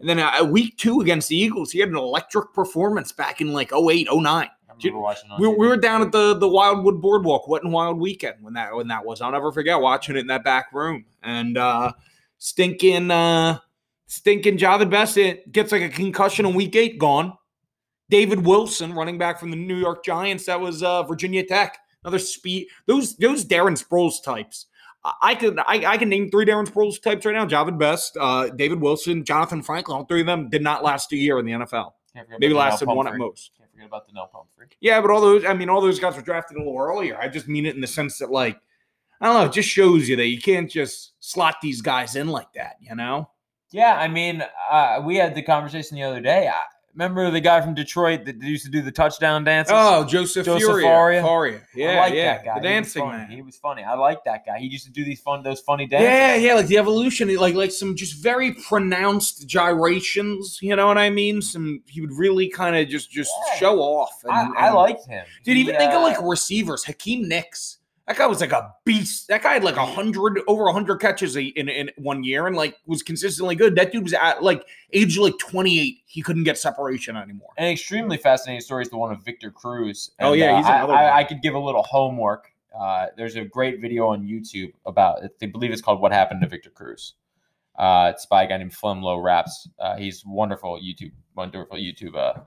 [0.00, 3.52] And then uh, week two against the Eagles, he had an electric performance back in
[3.52, 4.48] like 08, 09.
[4.74, 7.72] I remember watching on We, we were down at the the Wildwood Boardwalk, Wet and
[7.72, 9.20] Wild weekend when that when that was.
[9.20, 11.04] I'll never forget watching it in that back room.
[11.22, 11.92] And uh
[12.38, 13.58] stinking uh
[14.06, 17.34] stinking Javid Best it gets like a concussion in week eight, gone.
[18.10, 21.78] David Wilson, running back from the New York Giants, that was uh Virginia Tech.
[22.04, 22.68] Another speed.
[22.86, 24.66] Those those Darren Sproles types.
[25.20, 27.46] I- could I, I can name three Darren Sproles types right now.
[27.46, 29.98] Javid Best, uh, David Wilson, Jonathan Franklin.
[29.98, 31.92] All three of them did not last a year in the NFL.
[32.38, 33.50] Maybe lasted one at most.
[33.58, 34.68] Can't forget about Donnel Pumphrey.
[34.80, 37.18] Yeah, but all those, I mean, all those guys were drafted a little earlier.
[37.18, 38.56] I just mean it in the sense that, like,
[39.20, 42.28] I don't know, it just shows you that you can't just slot these guys in
[42.28, 43.28] like that, you know?
[43.72, 46.46] Yeah, I mean, uh, we had the conversation the other day.
[46.48, 46.62] I
[46.94, 49.72] remember the guy from Detroit that used to do the touchdown dances.
[49.76, 50.86] Oh, Joseph, Joseph Furia.
[50.88, 51.22] Fauria.
[51.22, 51.60] Fauria.
[51.74, 52.34] Yeah, I like yeah.
[52.36, 52.54] that guy.
[52.54, 53.18] The He was dancing funny.
[53.18, 53.30] man.
[53.30, 53.82] He was funny.
[53.82, 54.58] I like that guy.
[54.58, 56.08] He used to do these fun, those funny dances.
[56.08, 60.58] Yeah, yeah, like the evolution, like like some just very pronounced gyrations.
[60.62, 61.42] You know what I mean?
[61.42, 63.58] Some he would really kind of just just Yeah.
[63.58, 64.12] show off.
[64.24, 65.24] and- I, I and- liked him.
[65.44, 66.84] Dude, even think of uh, like receivers.
[66.84, 67.78] Hakeem Nicks.
[68.06, 69.28] That guy was like a beast.
[69.28, 72.54] That guy had like a hundred, over a hundred catches in in one year, and
[72.54, 73.76] like was consistently good.
[73.76, 75.98] That dude was at like age like twenty eight.
[76.04, 77.48] He couldn't get separation anymore.
[77.56, 80.10] An extremely fascinating story is the one of Victor Cruz.
[80.20, 81.12] Oh, yeah, uh, he's I, another I, one.
[81.14, 82.50] I could give a little homework.
[82.78, 85.22] Uh, there's a great video on YouTube about.
[85.42, 87.14] I believe it's called "What Happened to Victor Cruz."
[87.78, 89.66] Uh, it's by a guy named Flemlo Raps.
[89.78, 92.40] Uh, he's wonderful YouTube, wonderful YouTube uh,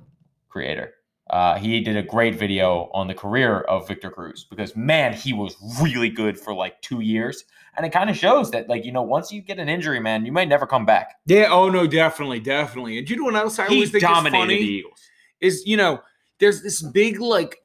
[0.50, 0.94] creator.
[1.30, 5.34] Uh, he did a great video on the career of Victor Cruz because man, he
[5.34, 7.44] was really good for like two years,
[7.76, 10.26] and it kind of shows that like you know once you get an injury, man,
[10.26, 11.16] you might never come back.
[11.26, 11.48] Yeah.
[11.50, 12.98] Oh no, definitely, definitely.
[12.98, 15.00] And you know what else I He always think is dominated funny the Eagles.
[15.42, 16.02] is you know
[16.40, 17.58] there's this big like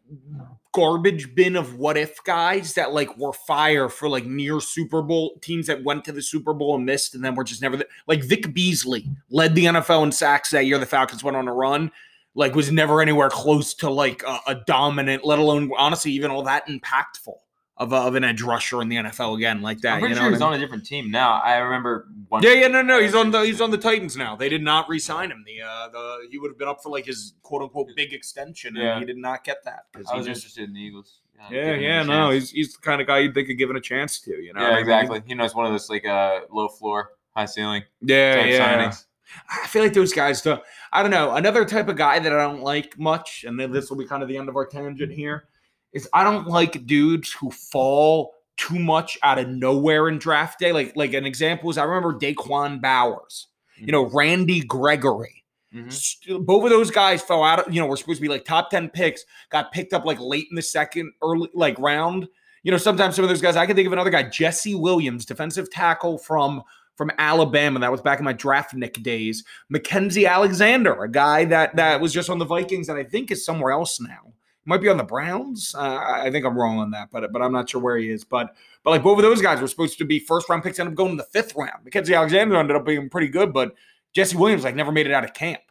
[0.73, 5.39] garbage bin of what if guys that like were fire for like near Super Bowl
[5.43, 7.89] teams that went to the Super Bowl and missed and then were just never th-
[8.07, 10.79] like Vic Beasley led the NFL in sacks that year.
[10.79, 11.93] The Falcons went on a run,
[12.35, 16.43] like was never anywhere close to like a, a dominant, let alone honestly even all
[16.45, 17.35] that impactful
[17.79, 19.95] of, a, of an edge rusher in the NFL again like that.
[19.95, 21.41] I'm pretty you know sure he's I on a different team now.
[21.43, 22.43] I remember one.
[22.43, 24.37] Yeah, yeah, no, no, he's on the he's on the Titans now.
[24.37, 25.43] They did not re-sign him.
[25.47, 28.77] The uh, the he would have been up for like his quote unquote big extension,
[28.77, 28.99] and Yeah.
[28.99, 31.21] he did not get that because I he was just interested in the Eagles.
[31.51, 33.81] yeah, him yeah, no, he's he's the kind of guy you'd think of giving a
[33.81, 34.61] chance to, you know?
[34.61, 34.95] what I yeah, mean?
[34.95, 35.23] exactly.
[35.27, 38.87] You know, it's one of those like uh, low floor, high ceiling Yeah, yeah.
[38.89, 39.05] signings.
[39.49, 40.59] I feel like those guys do
[40.93, 41.35] I don't know.
[41.35, 44.23] Another type of guy that I don't like much, and then this will be kind
[44.23, 45.45] of the end of our tangent here,
[45.93, 50.73] is I don't like dudes who fall too much out of nowhere in draft day.
[50.73, 55.43] Like like an example is I remember Daquan Bowers, you know, Randy Gregory.
[55.75, 56.45] Mhm.
[56.45, 57.67] Both of those guys fell out.
[57.67, 59.25] Of, you know, were supposed to be like top ten picks.
[59.49, 62.29] Got picked up like late in the second, early like round.
[62.63, 63.57] You know, sometimes some of those guys.
[63.57, 66.63] I can think of another guy, Jesse Williams, defensive tackle from
[66.97, 67.81] from Alabama.
[67.81, 69.45] That was back in my draft Nick days.
[69.73, 73.45] Mackensie Alexander, a guy that that was just on the Vikings and I think is
[73.45, 74.33] somewhere else now.
[74.65, 75.75] Might be on the Browns.
[75.77, 78.23] Uh, I think I'm wrong on that, but but I'm not sure where he is.
[78.25, 80.93] But but like both of those guys were supposed to be first round picks, ended
[80.93, 81.85] up going in the fifth round.
[81.85, 83.75] Mackensie Alexander ended up being pretty good, but
[84.13, 85.63] Jesse Williams like never made it out of camp.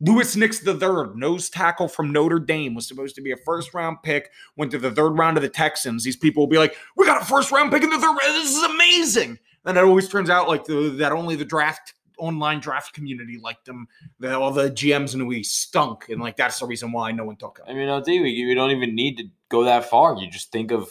[0.00, 3.74] Louis Nix the third, nose tackle from Notre Dame, was supposed to be a first
[3.74, 4.30] round pick.
[4.56, 6.04] Went to the third round of the Texans.
[6.04, 8.20] These people will be like, "We got a first round pick in the third round.
[8.20, 12.58] This is amazing." And it always turns out like the, that only the draft online
[12.58, 13.86] draft community liked them.
[14.18, 17.24] That all the GMs in the league stunk, and like that's the reason why no
[17.24, 17.76] one took I him.
[17.76, 20.16] mean, I'll tell you, you don't even need to go that far.
[20.16, 20.90] You just think of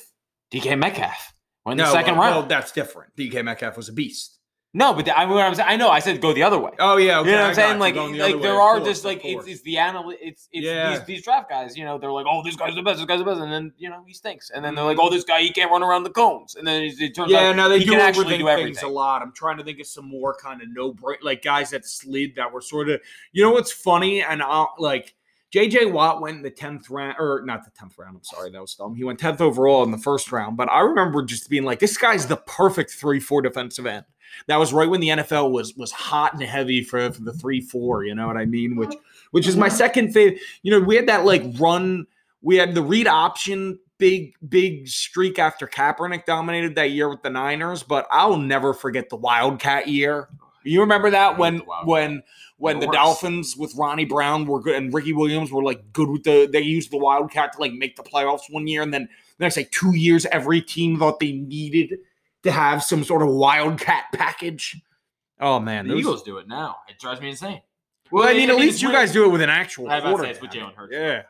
[0.52, 1.34] DK Metcalf.
[1.66, 2.36] Went the second well, round.
[2.36, 3.16] well, that's different.
[3.18, 4.37] DK Metcalf was a beast.
[4.78, 5.90] No, but the, I mean, what I'm saying, I know.
[5.90, 6.70] I said go the other way.
[6.78, 7.80] Oh yeah, okay, you know what I'm saying?
[7.80, 10.92] Like, the like there are course, just like it's, it's the anal it's it's Yeah.
[10.92, 11.76] these, these draft guys.
[11.76, 12.98] You know, they're like, oh, this guy's the best.
[12.98, 14.52] This guy's the best, and then you know he stinks.
[14.52, 15.08] And then they're like, mm-hmm.
[15.08, 16.54] oh, this guy he can't run around the cones.
[16.54, 18.88] And then it, turns Yeah, out no, they he do can actually do things a
[18.88, 19.24] lot.
[19.24, 22.36] I'm trying to think of some more kind of no break, like guys that slid
[22.36, 25.16] that were sort of, you know, what's funny and I'll, like
[25.54, 28.18] JJ Watt went in the tenth round, or not the tenth round.
[28.18, 28.96] I'm sorry, that was dumb.
[28.96, 31.98] He went tenth overall in the first round, but I remember just being like, this
[31.98, 34.06] guy's the perfect three four defensive end.
[34.46, 37.62] That was right when the NFL was was hot and heavy for, for the three
[37.62, 38.06] four.
[38.06, 38.76] You know what I mean?
[38.76, 38.94] Which
[39.32, 40.40] which is my second favorite.
[40.62, 42.08] You know, we had that like run.
[42.42, 47.30] We had the read option big big streak after Kaepernick dominated that year with the
[47.30, 50.30] Niners, but I'll never forget the Wildcat year.
[50.64, 52.24] You remember that when when
[52.58, 52.88] when the.
[52.88, 56.62] Dolphins with Ronnie Brown were good and Ricky Williams were like good with the they
[56.62, 59.72] used the Wildcat to like make the playoffs one year and then the next like
[59.72, 62.00] two years every team thought they needed
[62.48, 64.82] to have some sort of Wildcat package.
[65.40, 66.78] Oh man, The those- Eagles do it now.
[66.90, 67.62] It drives me insane.
[68.12, 70.18] Well, I mean, at least you guys do it with an actual I was about
[70.18, 70.94] to say it's with Jalen Hurts.
[70.94, 71.24] Yeah.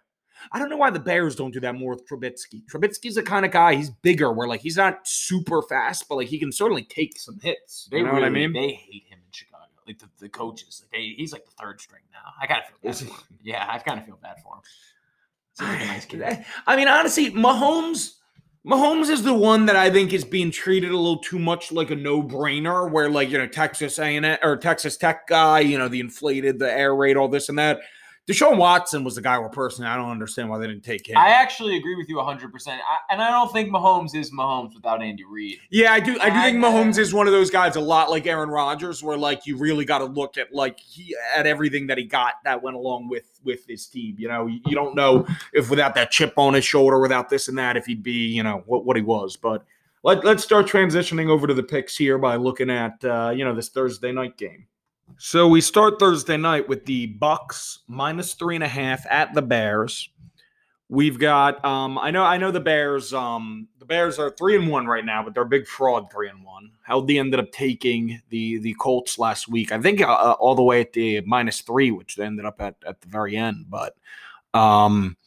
[0.52, 2.62] I don't know why the Bears don't do that more with Trubisky.
[2.72, 6.28] Trubisky's the kind of guy, he's bigger, where like he's not super fast, but like
[6.28, 7.88] he can certainly take some hits.
[7.92, 8.54] They you know what I really- mean?
[8.54, 9.64] They hate him in Chicago.
[9.88, 10.84] Like the, the coaches.
[10.84, 12.32] Like they, he's like the third string now.
[12.40, 13.38] I gotta feel bad for him.
[13.42, 14.62] Yeah, I kind of feel bad for him.
[15.68, 16.46] Like a nice kid.
[16.68, 18.14] I mean, honestly, Mahomes,
[18.66, 21.90] Mahomes is the one that I think is being treated a little too much like
[21.90, 22.92] a no-brainer.
[22.92, 26.72] Where like you know Texas A&M or Texas Tech guy, you know the inflated, the
[26.72, 27.80] air raid, all this and that.
[28.28, 31.18] Deshaun Watson was the guy where personally I don't understand why they didn't take him.
[31.18, 32.68] I actually agree with you 100%.
[32.68, 35.60] I, and I don't think Mahomes is Mahomes without Andy Reid.
[35.70, 36.20] Yeah, I do.
[36.20, 39.02] I do I- think Mahomes is one of those guys, a lot like Aaron Rodgers,
[39.02, 42.34] where like you really got to look at like he at everything that he got
[42.44, 44.16] that went along with with his team.
[44.20, 47.48] You know, you, you don't know if without that chip on his shoulder, without this
[47.48, 49.38] and that, if he'd be you know what what he was.
[49.38, 49.64] But
[50.04, 53.56] let let's start transitioning over to the picks here by looking at uh, you know
[53.56, 54.68] this Thursday night game.
[55.20, 59.42] So we start Thursday night with the Bucks minus three and a half at the
[59.42, 60.10] Bears.
[60.90, 64.68] We've got um I know I know the Bears um the Bears are 3 and
[64.70, 66.72] 1 right now but they're a big fraud 3 and 1.
[66.84, 69.72] How they ended up taking the the Colts last week.
[69.72, 72.62] I think uh, uh, all the way at the minus 3 which they ended up
[72.62, 73.96] at at the very end but
[74.54, 75.18] um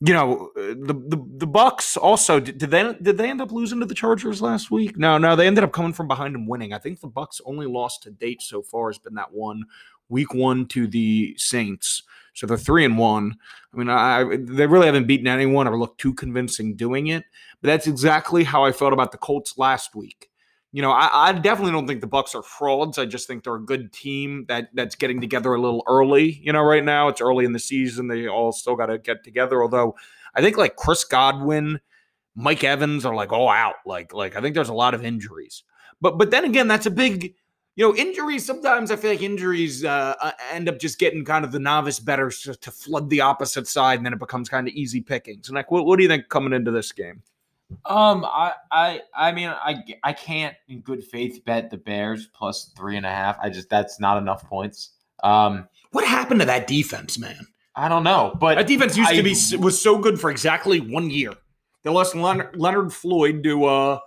[0.00, 3.80] you know uh, the the the Bucks also did, they did they end up losing
[3.80, 4.96] to the Chargers last week?
[4.96, 6.72] No, no, they ended up coming from behind and winning.
[6.72, 9.64] I think the Bucks only lost to date so far has been that one
[10.08, 12.02] week 1 to the Saints.
[12.32, 13.36] So they're 3 and 1.
[13.72, 17.24] I mean, I- they really haven't beaten anyone or looked too convincing doing it.
[17.60, 20.30] But that's exactly how I felt about the Colts last week.
[20.72, 22.98] You know, I, I definitely don't think the Bucks are frauds.
[22.98, 26.40] I just think they're a good team that that's getting together a little early.
[26.42, 29.24] You know, right now it's early in the season; they all still got to get
[29.24, 29.62] together.
[29.62, 29.96] Although
[30.34, 31.80] I think like Chris Godwin,
[32.34, 33.76] Mike Evans are like all out.
[33.86, 35.64] Like, like I think there's a lot of injuries.
[36.00, 37.34] But but then again, that's a big
[37.78, 38.44] you know, injuries.
[38.44, 42.00] Sometimes I feel like injuries uh, uh, end up just getting kind of the novice
[42.00, 45.48] better to, flood the opposite side, and then it becomes kind of easy pickings.
[45.48, 47.22] And like, what, what do you think coming into this game?
[47.84, 52.72] Um, I, I, I mean, I, I can't in good faith bet the Bears plus
[52.76, 53.38] three and a half.
[53.42, 54.90] I just that's not enough points.
[55.22, 57.46] Um, What happened to that defense, man?
[57.76, 61.10] I don't know, but That defense used to be was so good for exactly one
[61.10, 61.32] year.
[61.84, 63.98] They lost Leonard, Leonard Floyd to uh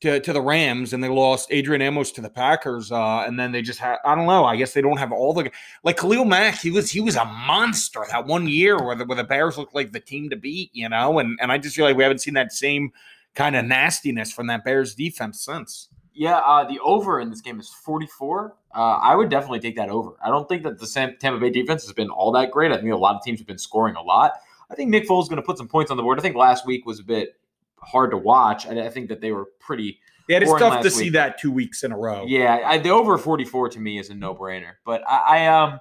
[0.00, 2.92] to, to the Rams, and they lost Adrian Amos to the Packers.
[2.92, 4.44] Uh, and then they just had I don't know.
[4.44, 5.50] I guess they don't have all the
[5.82, 6.60] like Khalil Mack.
[6.60, 9.74] He was he was a monster that one year where the, where the Bears looked
[9.74, 10.70] like the team to beat.
[10.72, 12.92] You know, and and I just feel like we haven't seen that same
[13.34, 15.88] kind of nastiness from that Bears defense since.
[16.14, 18.56] Yeah, uh, the over in this game is 44.
[18.74, 20.16] Uh, I would definitely take that over.
[20.20, 22.72] I don't think that the Sam- Tampa Bay defense has been all that great.
[22.72, 24.32] I think a lot of teams have been scoring a lot.
[24.68, 26.18] I think Nick Foles is going to put some points on the board.
[26.18, 27.38] I think last week was a bit
[27.82, 28.66] hard to watch.
[28.66, 29.98] I, I think that they were pretty.
[30.28, 32.24] Yeah, it's tough to see that two weeks in a row.
[32.26, 34.72] Yeah, I, the over 44 to me is a no brainer.
[34.84, 35.80] But I, I um,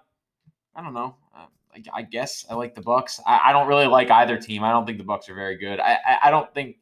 [0.75, 1.15] I don't know.
[1.35, 3.19] I, I guess I like the Bucks.
[3.25, 4.63] I, I don't really like either team.
[4.63, 5.79] I don't think the Bucks are very good.
[5.79, 6.77] I, I, I don't think.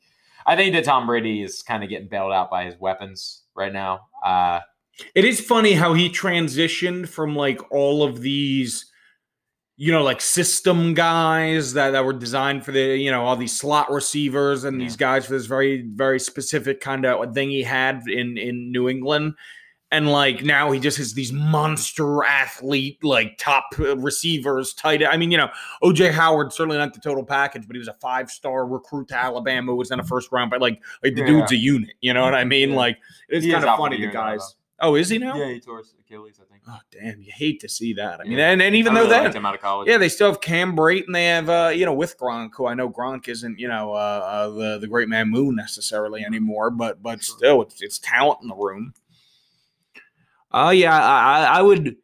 [0.45, 3.73] I think that Tom Brady is kind of getting bailed out by his weapons right
[3.73, 4.01] now.
[4.23, 4.59] Uh,
[5.15, 8.85] It is funny how he transitioned from like all of these,
[9.77, 13.57] you know, like system guys that, that were designed for the, you know, all these
[13.57, 18.01] slot receivers and these guys for this very, very specific kind of thing he had
[18.07, 19.33] in in New England.
[19.91, 25.05] And like now he just has these monster athlete, like top uh, receivers, tight.
[25.05, 25.49] I mean, you know,
[25.83, 29.15] OJ Howard certainly not the total package, but he was a five star recruit to
[29.15, 31.27] Alabama, was in a first round, but like, like the Yeah.
[31.27, 31.93] dude's a unit.
[32.01, 32.71] You know what I mean?
[32.71, 32.75] Yeah.
[32.77, 32.97] Like
[33.29, 34.55] it's He kind of funny the guys.
[34.79, 35.35] Oh, is he now?
[35.37, 36.63] yeah, he tore his Achilles, I think.
[36.67, 37.21] Oh, damn!
[37.21, 38.19] You hate to see that.
[38.19, 38.49] I mean, Yeah.
[38.51, 39.87] and, and even I though really that, him out of college.
[39.87, 42.65] yeah, they still have Cam Brate, and they have, uh, you know, with Gronk, who
[42.67, 46.71] I know Gronk isn't, you know, uh, uh, the the great man Moon necessarily anymore,
[46.71, 48.93] but but still, it's, it's talent in the room.
[50.51, 51.95] Oh yeah, I, I I would.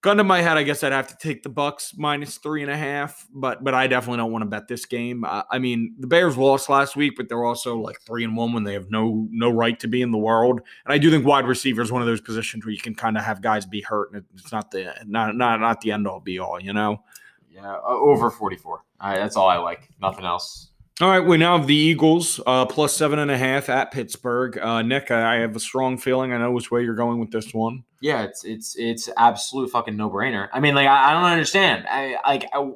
[0.00, 2.70] Gun to my head, I guess I'd have to take the Bucks minus three and
[2.70, 5.24] a half, but but I definitely don't want to bet this game.
[5.24, 8.52] I, I mean, the Bears lost last week, but they're also like three and one
[8.52, 10.60] when they have no no right to be in the world.
[10.84, 13.18] And I do think wide receiver is one of those positions where you can kind
[13.18, 16.20] of have guys be hurt, and it's not the not not not the end all
[16.20, 17.02] be all, you know.
[17.50, 18.84] Yeah, over 44.
[19.00, 19.88] All right, that's all I like.
[20.00, 20.70] Nothing else.
[21.00, 24.58] All right, we now have the Eagles uh, plus seven and a half at Pittsburgh.
[24.58, 27.32] Uh, Nick, I, I have a strong feeling I know which way you're going with
[27.32, 27.84] this one.
[28.00, 30.48] Yeah, it's it's it's absolute fucking no brainer.
[30.52, 31.86] I mean, like I, I don't understand.
[31.88, 32.70] I like I,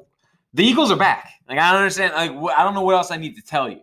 [0.53, 1.29] the Eagles are back.
[1.47, 2.13] Like I don't understand.
[2.13, 3.81] Like wh- I don't know what else I need to tell you.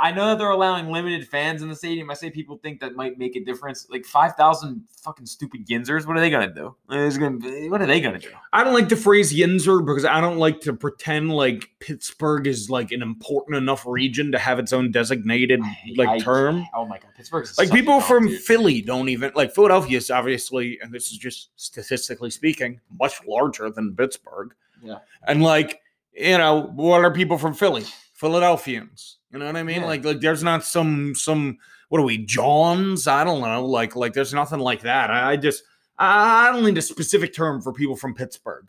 [0.00, 2.10] I know that they're allowing limited fans in the stadium.
[2.10, 3.86] I say people think that might make a difference.
[3.90, 6.06] Like five thousand fucking stupid Yinzers.
[6.06, 6.74] What are they gonna do?
[6.88, 7.38] Gonna.
[7.38, 8.28] be- What are they gonna do?
[8.52, 12.70] I don't like the phrase Yinzer because I don't like to pretend like Pittsburgh is
[12.70, 15.60] like an important enough region to have its own designated
[15.96, 16.64] like I- term.
[16.74, 17.46] Oh my god, Pittsburgh.
[17.58, 22.30] Like people from Philly don't even like Philadelphia is obviously, and this is just statistically
[22.30, 24.54] speaking, much larger than Pittsburgh.
[24.82, 24.98] Yeah.
[25.26, 25.80] And like,
[26.12, 27.84] you know, what are people from Philly?
[28.14, 29.18] Philadelphians.
[29.32, 29.80] You know what I mean?
[29.80, 29.86] Yeah.
[29.86, 33.06] Like, like there's not some some what are we, Johns?
[33.06, 33.64] I don't know.
[33.66, 35.10] Like, like there's nothing like that.
[35.10, 35.62] I, I just
[35.98, 38.66] I I don't need a specific term for people from Pittsburgh.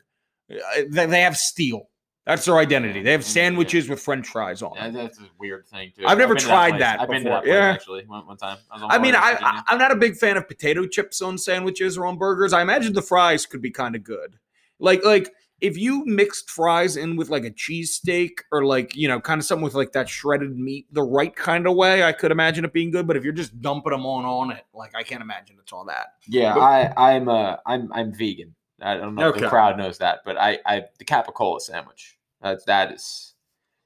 [0.51, 0.55] Uh,
[0.89, 1.89] They, they have steel.
[2.25, 3.01] That's their identity.
[3.03, 3.27] They have Yeah.
[3.27, 4.71] sandwiches with French fries on.
[4.75, 6.05] Yeah, that's a weird thing too.
[6.07, 6.79] I've never to tried place.
[6.79, 7.41] that I've been to before.
[7.41, 7.71] that Yeah.
[7.73, 8.57] actually one, one time.
[8.71, 11.97] was I mean, I, I I'm not a big fan of potato chips on sandwiches
[11.97, 12.53] or on burgers.
[12.53, 14.37] I imagine the fries could be kind of good.
[14.79, 15.29] Like like
[15.61, 19.45] if you mixed fries in with like a cheesesteak or like you know kind of
[19.45, 22.73] something with like that shredded meat the right kind of way, I could imagine it
[22.73, 23.07] being good.
[23.07, 25.85] But if you're just dumping them on on it, like I can't imagine it's all
[25.85, 26.07] that.
[26.27, 28.55] Yeah, But- I, I'm uh, I'm I'm vegan.
[28.81, 32.17] I don't know if the crowd knows that, but I, I the capicola sandwich.
[32.41, 33.33] That's that is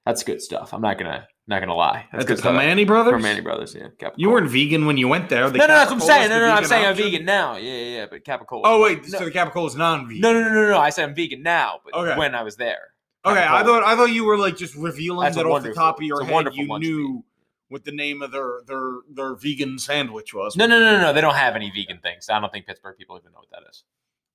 [0.06, 0.74] that's good stuff.
[0.74, 2.06] I'm not gonna not gonna lie.
[2.12, 2.56] That's At the good stuff.
[2.56, 3.14] Kamani Brothers.
[3.24, 3.88] Primanti Brothers, yeah.
[3.98, 4.14] Capicola.
[4.18, 5.50] You weren't vegan when you went there.
[5.50, 6.30] The No, no, that's what I'm saying.
[6.30, 7.56] the No, no, I'm vegan saying I'm vegan now.
[7.58, 8.06] Yeah, yeah, yeah.
[8.10, 8.62] But capicola.
[8.66, 10.22] Oh wait, no, so the Capicola is non-vegan.
[10.22, 10.78] no, no, no, no, no.
[10.80, 12.18] I said I'm vegan now, but Okay.
[12.18, 12.90] when I was there.
[13.26, 15.98] Okay, I thought I thought you were like just revealing That's that off the top
[16.00, 16.50] of your head.
[16.54, 17.24] You knew
[17.70, 20.56] what the name of their their their vegan sandwich was.
[20.56, 21.14] No, no, no, no, no.
[21.14, 22.30] They don't have any vegan things.
[22.30, 23.84] I don't think Pittsburgh people even know what that is.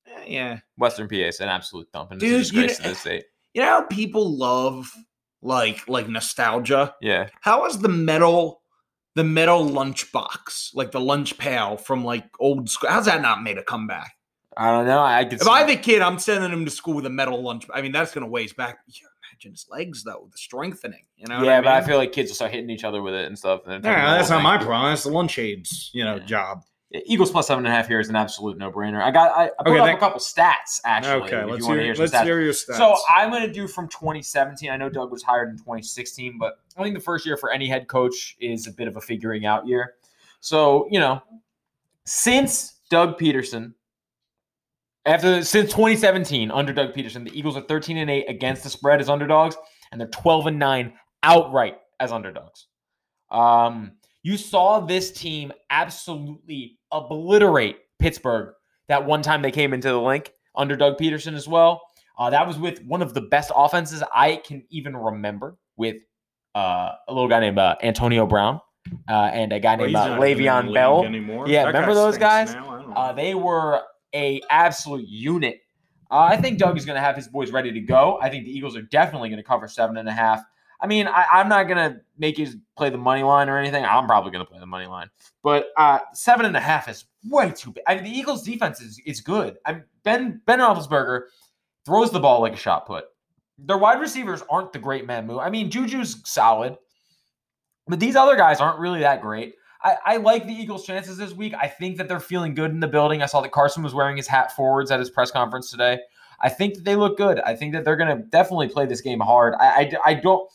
[0.07, 2.83] Eh, Yeah, Western PA is an absolute dump, and Dude, it's a you know- to
[2.83, 3.25] the state.
[3.55, 4.93] you know how people love
[5.43, 6.95] like like nostalgia.
[7.01, 7.29] Yeah.
[7.41, 8.63] How is the metal
[9.15, 12.91] the metal lunchbox like the lunch pail from like old school?
[12.91, 14.13] How's that not made a comeback?
[14.57, 15.03] I don't know.
[15.03, 15.41] I could.
[15.41, 17.67] If I have a kid, I'm sending him to school with a metal lunch.
[17.73, 18.79] I mean, that's gonna waste back.
[18.87, 21.05] Yeah, imagine his legs though, the strengthening.
[21.17, 21.43] You know?
[21.43, 23.39] yeah, I but I feel like kids will start hitting each other with it and
[23.39, 23.63] stuff.
[23.67, 24.91] And Yeah, that's not my problem.
[24.93, 26.25] That's the lunch aids, you know, Yeah.
[26.25, 26.63] job.
[27.07, 29.03] Eagles plus seven and a half here is an absolute no brainer.
[29.03, 29.31] I got.
[29.37, 31.23] I, I put Okay, up that- a couple stats actually.
[31.23, 32.25] okay, let's hear, hear let's stats.
[32.25, 32.77] hear your stats.
[32.77, 34.69] So I'm going to do from 2017.
[34.71, 37.67] I know Doug was hired in 2016, but I think the first year for any
[37.67, 39.95] head coach is a bit of a figuring out year.
[40.41, 41.23] So you know,
[42.05, 43.73] since Doug Pederson,
[45.07, 49.01] after since 2017 under Doug Pederson, the Eagles are 13 and 8 against the spread
[49.01, 49.57] as underdogs,
[49.91, 52.67] and they're 12 and 9 outright as underdogs.
[53.31, 53.93] Um,
[54.23, 58.55] you saw this team absolutely obliterate Pittsburgh
[58.89, 61.83] that one time they came into the Linc under Doug Pederson as well.
[62.19, 65.97] Uh, that was with one of the best offenses I can even remember with
[66.55, 68.61] uh, a little guy named uh, Antonio Brown
[69.09, 71.05] uh, and a guy named he's not even in the Le'Veon Bell.
[71.05, 71.49] anymore.
[71.49, 72.53] Yeah, That remember those guys?
[72.55, 72.71] now.
[72.71, 73.83] I don't Uh, they were
[74.15, 75.61] a absolute unit.
[76.11, 78.19] Uh, I think Doug is going to have his boys ready to go.
[78.21, 80.43] I think the Eagles are definitely going to cover seven and a half.
[80.83, 83.85] I mean, I, I'm not to make you play the money line or anything.
[83.85, 85.09] I'm probably to play the money line,
[85.43, 87.85] but uh, seven and a half is way too big.
[87.87, 89.59] I mean, the Eagles' defense is is good.
[89.65, 91.23] I Ben Ben Roethlisberger
[91.87, 93.05] throws the ball like a shot put.
[93.59, 95.39] Their wide receivers aren't the great man move.
[95.39, 96.77] I mean, Juju's solid,
[97.87, 99.55] but these other guys aren't really that great.
[99.85, 101.55] I, I like the Eagles' chances this week.
[101.61, 103.23] I think that they're feeling good in the building.
[103.23, 106.01] I saw that Carson was wearing his hat forwards at his press conference today.
[106.41, 107.41] I think that they look good.
[107.41, 109.55] I think that they're going to definitely play this game hard.
[109.61, 110.49] I, I, I don't,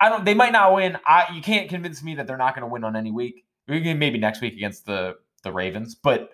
[0.00, 0.24] I don't.
[0.24, 0.96] They might not win.
[1.06, 3.44] I you can't convince me that they're not going to win on any week.
[3.68, 6.30] Maybe next week against the the Ravens, but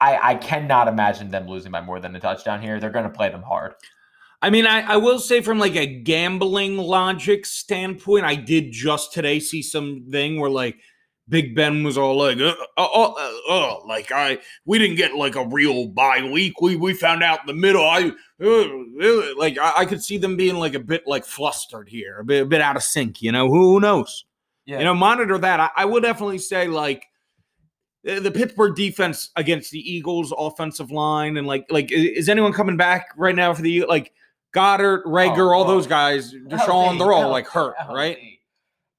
[0.00, 2.78] I I cannot imagine them losing by more than a touchdown here.
[2.78, 3.74] They're going to play them hard.
[4.42, 9.12] I mean, I, I will say from like a gambling logic standpoint, I did just
[9.12, 10.76] today see something where like
[11.30, 15.14] Big Ben was all like, uh, uh, uh, uh, uh, like I we didn't get
[15.14, 16.60] like a real bye week.
[16.60, 17.82] We we found out in the middle.
[17.82, 18.12] I
[18.42, 22.18] uh, uh," like I, I could see them being like a bit like flustered here,
[22.18, 23.22] a bit, a bit out of sync.
[23.22, 24.26] You know, who, who knows?
[24.66, 24.78] Yeah.
[24.78, 25.60] You know, monitor that.
[25.60, 27.06] I, I would definitely say like
[28.08, 32.76] uh, the Pittsburgh defense against the Eagles offensive line and like like is anyone coming
[32.76, 34.12] back right now for the like
[34.52, 38.18] Goedert, Reagor, Oh, all well, those guys, DeSean, they're all like hurt, right?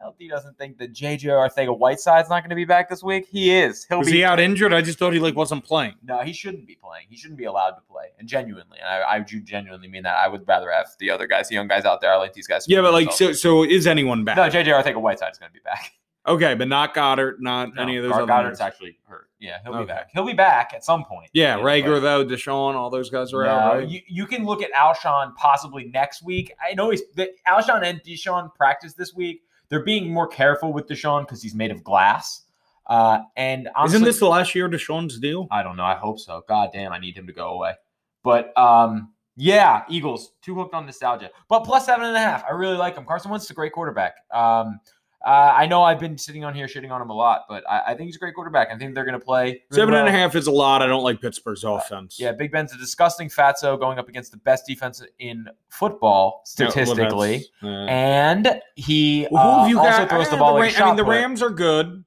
[0.06, 3.28] LD doesn't think that JJ Arcega-Whiteside's not going to be back this week.
[3.32, 3.86] He is.
[3.86, 4.74] He'll Was be he out injured?
[4.74, 5.94] I just thought he like wasn't playing.
[6.04, 7.06] No, he shouldn't be playing.
[7.10, 8.06] He shouldn't be allowed to play.
[8.20, 10.16] And genuinely, and I, I do genuinely mean that.
[10.18, 12.12] I would rather have the other guys, the young guys out there.
[12.12, 12.66] I like these guys.
[12.68, 14.38] Yeah, but like so so is anyone back?
[14.38, 15.92] no, JJ Arcega-Whiteside is going to be back.
[16.28, 19.28] Okay, but not Goedert, not No, any of those Gar- other Goedert's actually hurt.
[19.40, 19.82] Yeah, he'll Okay.
[19.86, 20.10] be back.
[20.14, 21.32] He'll be back at some point.
[21.34, 23.90] Yeah, Reagor though, DeSean, all those guys are out, right?
[23.90, 26.54] you, you can look at Alshon possibly next week.
[26.64, 29.42] I know he's the, Alshon and DeSean practice this week.
[29.72, 32.44] They're being more careful with DeSean because he's made of glass.
[32.88, 35.48] Uh, and honestly, Isn't this the last year of DeSean's deal?
[35.50, 35.86] I don't know.
[35.86, 36.44] I hope so.
[36.48, 37.74] God damn, I need him to go away.
[38.22, 41.30] But um, yeah, Eagles too hooked on nostalgia.
[41.48, 42.44] But plus seven and a half.
[42.44, 43.06] I really like him.
[43.06, 44.16] Carson Wentz is a great quarterback.
[44.34, 44.80] Um,
[45.26, 47.82] uh, I know I've been sitting on here shitting on him a lot, but I,
[47.88, 48.70] I think he's a great quarterback.
[48.72, 50.82] I think they're going to play really Seven and a half is a lot.
[50.82, 52.20] I don't like Pittsburgh's offense.
[52.20, 56.66] Yeah, Big Ben's a disgusting fatso going up against the best defense in football Yeah,
[56.66, 60.10] well, statistically, uh, and he Well, who uh, have you also got?
[60.10, 61.10] throws the Eh, ball Ra- like a I mean, the put.
[61.12, 62.04] Rams are good.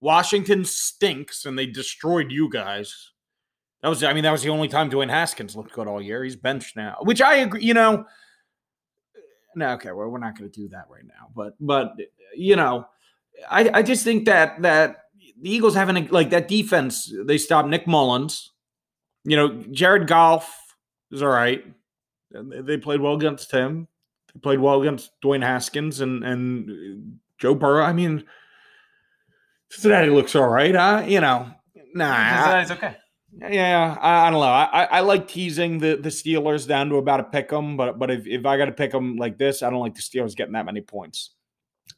[0.00, 3.10] Washington stinks, and they destroyed you guys.
[3.82, 6.22] That was, I mean, that was the only time Dwayne Haskins looked good all year.
[6.22, 7.62] He's benched now, which I agree.
[7.62, 8.04] You know,
[9.56, 11.94] no, okay, well, we're not going to do that right now, but, but
[12.36, 12.86] you know,
[13.50, 15.04] I, I just think that that
[15.40, 18.50] the Eagles having like that defense, they stopped Nick Mullens.
[19.24, 20.58] You know, Jared Goff
[21.10, 21.64] is all right.
[22.30, 23.88] They- played well against him.
[24.34, 27.84] They played well against Dwayne Haskins and and Joe Burrow.
[27.84, 28.24] I mean,
[29.70, 30.74] Cincinnati looks all right.
[30.74, 31.04] Huh?
[31.06, 31.50] You know,
[31.94, 32.36] nah.
[32.36, 32.96] Cincinnati's okay.
[33.50, 34.46] yeah, I, I don't know.
[34.46, 37.98] I, I I like teasing the, the Steelers down to about a pick 'em, but
[37.98, 40.34] but if, if I got to pick them like this, I don't like the Steelers
[40.34, 41.30] getting that many points.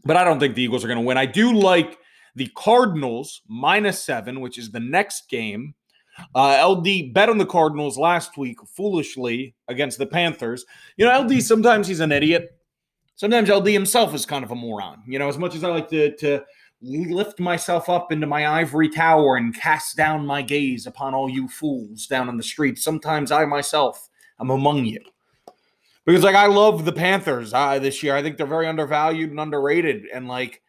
[0.04, 1.18] But I don't think the Eagles are going to win.
[1.18, 1.98] I do like
[2.34, 5.74] the Cardinals minus seven, which is the next game.
[6.34, 10.64] Uh, LD bet on the Cardinals last week foolishly against the Panthers.
[10.96, 12.50] You know, LD sometimes he's an idiot.
[13.14, 15.02] Sometimes LD himself is kind of a moron.
[15.06, 16.42] You know, as much as I like to to
[16.82, 21.46] lift myself up into my ivory tower and cast down my gaze upon all you
[21.48, 22.82] fools down in the streets.
[22.82, 24.08] Sometimes I myself
[24.40, 25.00] am among you.
[26.06, 28.16] Because like I love the Panthers uh, this year.
[28.16, 30.06] I think they're very undervalued and underrated.
[30.12, 30.62] And like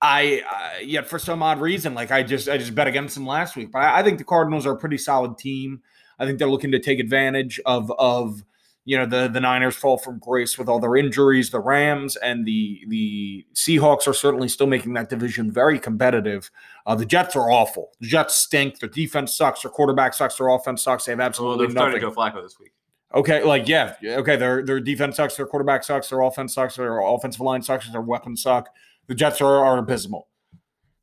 [0.00, 3.26] I uh, yet for some odd reason, like I just I just bet against them
[3.26, 3.72] last week.
[3.72, 5.82] But I, I think the Cardinals are a pretty solid team.
[6.18, 8.44] I think they're looking to take advantage of of
[8.84, 12.46] you know the the Niners fall from grace with all their injuries, the Rams and
[12.46, 16.50] the the Seahawks are certainly still making that division very competitive.
[16.86, 17.90] Uh, the Jets are awful.
[18.00, 18.78] The Jets stink.
[18.78, 19.62] Their defense sucks.
[19.62, 20.36] Their quarterback sucks.
[20.36, 21.06] Their offense sucks.
[21.06, 21.76] They have absolutely nothing.
[21.76, 22.72] Starting to go Flacco this week.
[23.14, 24.36] Okay, like yeah, okay.
[24.36, 25.36] Their their defense sucks.
[25.36, 26.08] Their quarterback sucks.
[26.10, 26.76] Their offense sucks.
[26.76, 27.90] Their offensive line sucks.
[27.90, 28.68] Their weapons suck.
[29.06, 30.28] The Jets are, are abysmal.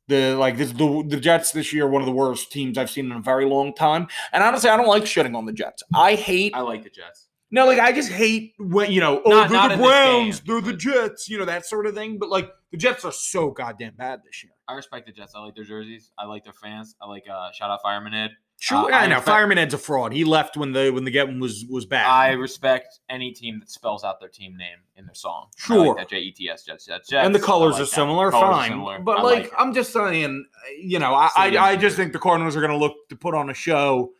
[0.08, 3.06] The like this the the Jets this year one of the worst teams I've seen
[3.06, 4.06] in a very long time.
[4.32, 5.82] And honestly, I don't like shitting on the Jets.
[5.94, 7.26] I hate I like the Jets.
[7.50, 10.62] no, like I just hate when you know, oh, Not- they're not the Browns, game,
[10.62, 12.18] they're the Jets, you know that sort of thing.
[12.18, 14.52] But like the Jets are so goddamn bad this year.
[14.68, 15.32] I respect the Jets.
[15.34, 16.12] I like their jerseys.
[16.16, 16.94] I like their fans.
[17.02, 18.30] I like uh, shout out Fireman Ed.
[18.58, 20.12] Sure, Uh, I, I know Fireman Ed's a fraud.
[20.14, 22.06] He left when the when the getting was was bad.
[22.06, 25.48] I respect any team that spells out their team name in their song.
[25.56, 25.88] Sure.
[25.88, 26.86] like that J E T S Jets.
[26.86, 27.08] Jets.
[27.10, 27.26] Jets.
[27.26, 27.90] and the colors like are that.
[27.90, 28.70] similar, Colors fine.
[28.70, 28.98] similar.
[28.98, 29.50] But I like, it.
[29.58, 30.46] I'm just saying,
[30.80, 33.34] you know, I I, I just think the Cardinals are going to look to put
[33.34, 34.12] on a show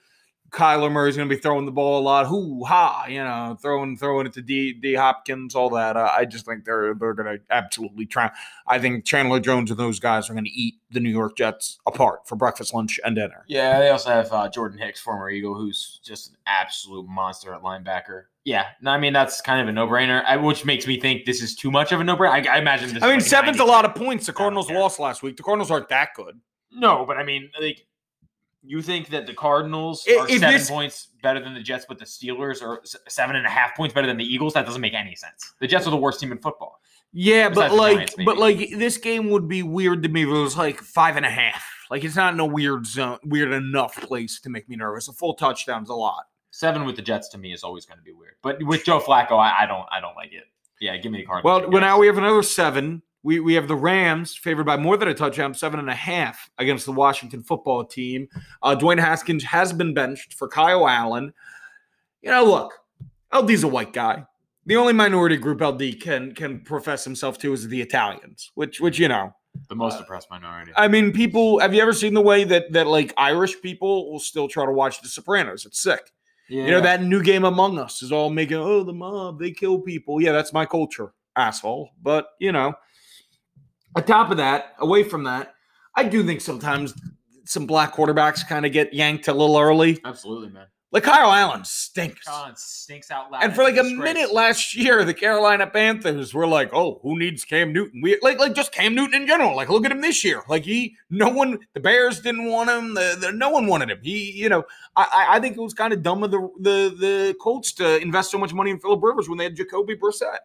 [0.56, 2.26] Kyler Murray's going to be throwing the ball a lot.
[2.26, 5.96] Hoo ha, you know, throwing throwing it to D D Hopkins, all that.
[5.96, 8.30] Uh, I just think they're they're going to absolutely try.
[8.66, 11.78] I think Chandler Jones and those guys are going to eat the New York Jets
[11.86, 13.44] apart for breakfast, lunch, and dinner.
[13.48, 17.62] Yeah, they also have uh, Jordan Hicks, former Eagle, who's just an absolute monster at
[17.62, 18.24] linebacker.
[18.44, 21.42] Yeah, no, I mean that's kind of a no-brainer, I- which makes me think this
[21.42, 22.46] is too much of a no-brainer.
[22.48, 23.02] I, I imagine this.
[23.02, 24.24] I mean, like seven's a lot of points.
[24.26, 25.36] The Cardinals lost last week.
[25.36, 26.40] The Cardinals aren't that good.
[26.72, 27.84] No, but I mean, like,
[28.66, 32.04] you think that the Cardinals are seven this- points better than the Jets, but the
[32.04, 34.54] Steelers are seven and a half points better than the Eagles?
[34.54, 35.54] That doesn't make any sense.
[35.60, 36.80] The Jets are the worst team in football.
[37.12, 40.28] Yeah, but Besides like, Giants, but like, this game would be weird to me if
[40.28, 41.64] it was like five and a half.
[41.90, 45.08] Like, it's not in a weird zone, weird enough place to make me nervous.
[45.08, 46.24] A full touchdown's a lot.
[46.50, 48.34] Seven with the Jets to me is always going to be weird.
[48.42, 50.44] But with Joe Flacco, I, I don't, I don't like it.
[50.80, 51.62] Yeah, give me the Cardinals.
[51.62, 53.02] Well, well, now we have another seven.
[53.26, 56.48] We we have the Rams favored by more than a touchdown, seven and a half
[56.58, 58.28] against the Washington football team.
[58.62, 61.32] Uh, Dwayne Haskins has been benched for Kyle Allen.
[62.22, 62.72] You know, look,
[63.32, 64.24] LD's a white guy.
[64.66, 69.00] The only minority group LD can can profess himself to is the Italians, which which
[69.00, 69.34] you know.
[69.68, 70.70] the most uh, oppressed minority.
[70.76, 71.58] I mean, people.
[71.58, 74.72] Have you ever seen the way that that like Irish people will still try to
[74.72, 75.66] watch The Sopranos?
[75.66, 76.12] It's sick.
[76.48, 76.64] yeah.
[76.64, 79.80] You know that new game Among Us is all making oh the mob they kill
[79.80, 80.20] people.
[80.22, 81.90] Yeah, that's my culture, asshole.
[82.00, 82.72] But you know,
[83.96, 85.54] on top of that, away from that,
[85.96, 86.94] I do think sometimes
[87.44, 89.98] some black quarterbacks kind of get yanked a little early.
[90.04, 90.66] Absolutely, man.
[90.92, 92.24] Like Kyle Allen stinks.
[92.26, 93.42] Colin stinks out loud.
[93.42, 94.14] And for like a disgrace.
[94.14, 98.38] minute last year, the Carolina Panthers were like, "Oh, who needs Cam Newton?" We like,
[98.38, 99.56] like just Cam Newton in general.
[99.56, 100.42] Like, look at him this year.
[100.48, 102.94] Like he, no one, the Bears didn't want him.
[102.94, 103.98] The, the no one wanted him.
[104.02, 106.94] He, you know, I, I- I think it was kind of dumb of the the
[106.98, 110.38] the Colts to invest so much money in Philip Rivers when they had Jacoby Brissett.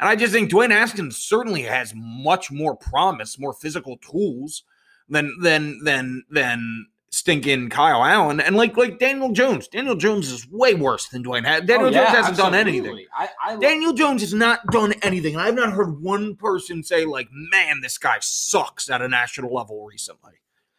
[0.00, 4.62] And I just think Dwayne Haskins certainly has much more promise, more physical tools
[5.08, 8.38] than than than than stinking Kyle Allen.
[8.40, 11.44] And like like Daniel Jones, Daniel Jones is way worse than Dwayne.
[11.46, 13.06] Ha- Daniel Oh, yeah, Jones hasn't done anything.
[13.16, 15.34] I, I love- Daniel Jones has not done anything.
[15.34, 19.52] And I've not heard one person say, like, man, this guy sucks at a national
[19.54, 20.34] level recently.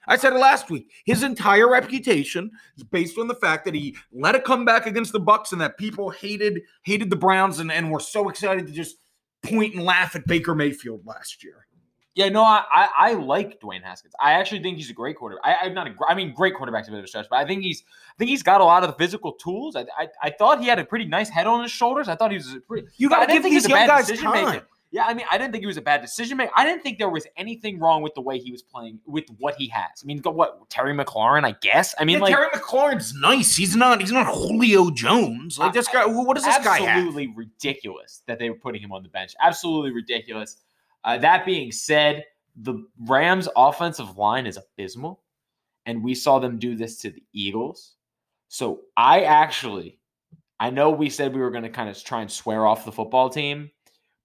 [0.07, 0.89] I said it last week.
[1.05, 5.19] His entire reputation is based on the fact that he led a comeback against the
[5.19, 8.97] Bucks and that people hated hated the Browns and, and were so excited to just
[9.43, 11.65] point and laugh at Baker Mayfield last year.
[12.15, 14.13] Yeah, no, I, I I like Dwayne Haskins.
[14.19, 15.45] I actually think he's a great quarterback.
[15.45, 17.45] I, I'm not a, I mean, great quarterback's a bit of a stretch, but I
[17.45, 19.77] think he's, I think he's got a lot of the physical tools.
[19.77, 22.09] I, I, I thought he had a pretty nice head on his shoulders.
[22.09, 22.87] I thought he was a pretty.
[22.97, 24.45] You got to give think he was these young guys time.
[24.45, 24.67] maker.
[24.91, 26.51] Yeah, I mean, I didn't think he was a bad decision maker.
[26.55, 29.53] I didn't think there was anything wrong with the way he was playing with what
[29.55, 30.01] he has.
[30.01, 31.93] I mean, what Terry McLaurin, I guess.
[31.99, 33.55] I mean, Yeah, like Terry McLaurin's nice.
[33.55, 34.01] He's not.
[34.01, 35.59] He's not Julio Jones.
[35.59, 36.07] Like this guy.
[36.07, 36.87] What does this guy have?
[36.87, 39.35] absolutely ridiculous that they were putting him on the bench.
[39.39, 40.57] Absolutely ridiculous.
[41.03, 42.25] Uh, that being said,
[42.55, 45.21] the Rams' offensive line is abysmal,
[45.85, 47.95] and we saw them do this to the Eagles.
[48.47, 49.99] So I actually,
[50.59, 52.91] I know we said we were going to kind of try and swear off the
[52.91, 53.69] football team,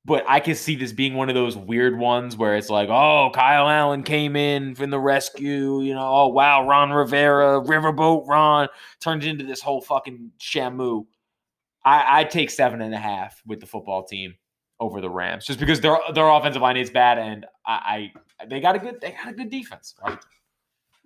[0.04, 3.30] but I can see this being one of those weird ones where it's like, oh,
[3.34, 8.68] Kyle Allen came in from the rescue, you know, oh wow, Ron Rivera, Riverboat Ron
[9.00, 11.06] turned into this whole fucking shamu.
[11.84, 14.34] I, I'd take seven and a half with the football team
[14.80, 18.60] over the Rams, just because their their offensive line is bad, and I, I they
[18.60, 19.94] got a good they got a good defense.
[20.04, 20.18] Right?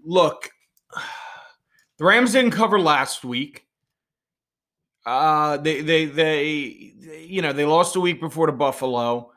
[0.05, 0.51] look,
[1.99, 3.67] the Rams didn't cover last week.
[5.09, 6.93] Uh, they, they, they,
[7.27, 9.33] you know, they lost a week before to Buffalo.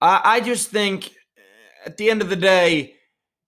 [0.00, 1.10] I, I just think
[1.86, 2.96] at the end of the day,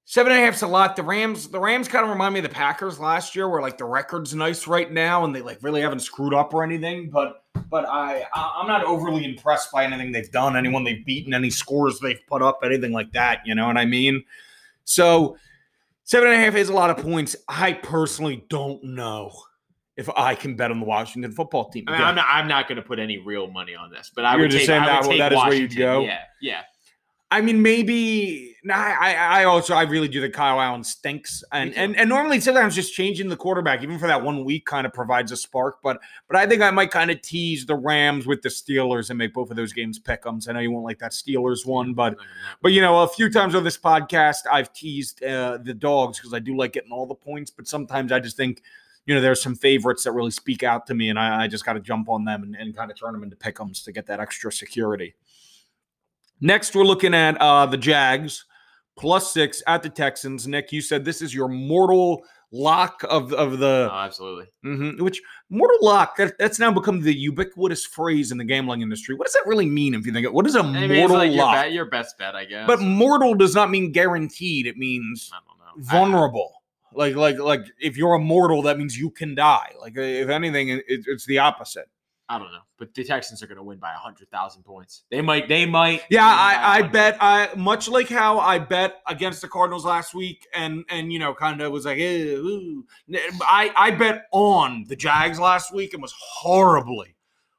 [0.07, 0.97] seven and a half's a lot.
[0.97, 3.77] The Rams, the Rams kind of remind me of the Packers last year, where like
[3.77, 7.11] the record's nice right now, and they like really haven't screwed up or anything.
[7.11, 11.35] But, but I, I I'm not overly impressed by anything they've done, anyone they've beaten,
[11.35, 13.43] any scores they've put up, anything like that.
[13.45, 14.25] You know what I mean?
[14.85, 15.37] So
[16.09, 17.37] Seven and a half is a lot of points.
[17.47, 19.31] I personally don't know
[19.99, 21.85] if I can bet on the Washington football team.
[21.89, 24.25] I mean, I'm not I'm not going to put any real money on this, but
[24.25, 25.79] I You're would just take, saying I that- take that is where you'd Washington.
[25.79, 26.01] go?
[26.05, 26.61] Yeah, yeah.
[27.31, 28.55] I mean, maybe.
[28.65, 32.41] Nah, I, I also I really do think Kyle Allen stinks, and and and normally
[32.41, 35.77] sometimes just changing the quarterback, even for that one week, kind of provides a spark.
[35.83, 39.19] But but I think I might kind of tease the Rams with the Steelers and
[39.19, 40.49] make both of those games pick'ems.
[40.49, 42.17] I know you won't like that Steelers one, but
[42.63, 46.33] But you know, a few times on this podcast, I've teased uh, the dogs because
[46.33, 47.51] I do like getting all the points.
[47.51, 48.63] But sometimes I just think,
[49.09, 51.65] you know, there's some favorites that really speak out to me, and I, I just
[51.65, 54.07] got to jump on them and, and kind of turn them into pickums to get
[54.07, 55.15] that extra security.
[56.43, 58.45] Next, we're looking at uh, the Jags
[58.99, 60.47] plus six at the Texans.
[60.47, 64.47] Nick, you said this is your mortal lock of of the Oh, absolutely.
[64.65, 69.15] Mhm, which mortal lock that, that's now become the ubiquitous phrase in the gambling industry.
[69.15, 69.95] What does that really mean?
[69.95, 71.55] If you think it, what is a I mean, it's mortal like your, lock?
[71.57, 72.67] bet, your best bet, I guess.
[72.67, 74.67] But mortal does not mean guaranteed.
[74.67, 75.89] It means I don't know.
[75.89, 76.58] I- vulnerable,
[76.95, 79.73] Like like like if you're immortal, that means you can die.
[79.81, 81.89] Like if anything, it, it's the opposite.
[82.31, 85.05] I don't know, but the Texans are going to win by hundred thousand points.
[85.11, 85.49] They might.
[85.49, 86.03] They might.
[86.11, 90.47] Yeah, I, I bet I much like how I bet against the Cardinals last week
[90.55, 92.85] and and you know kind of was like ooh.
[93.41, 97.15] I I bet on the Jags last week and was horribly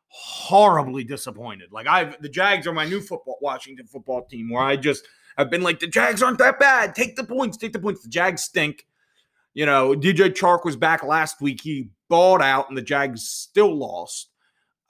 [0.10, 1.72] horribly disappointed.
[1.72, 5.08] Like I the Jags are my new football Washington football team where I just
[5.38, 6.96] I've been like the Jags aren't that bad.
[6.96, 8.04] Take the points, take the points.
[8.04, 8.86] The Jags stink.
[9.60, 11.60] You know, DJ Chark was back last week.
[11.62, 14.30] He balled out and the Jags still lost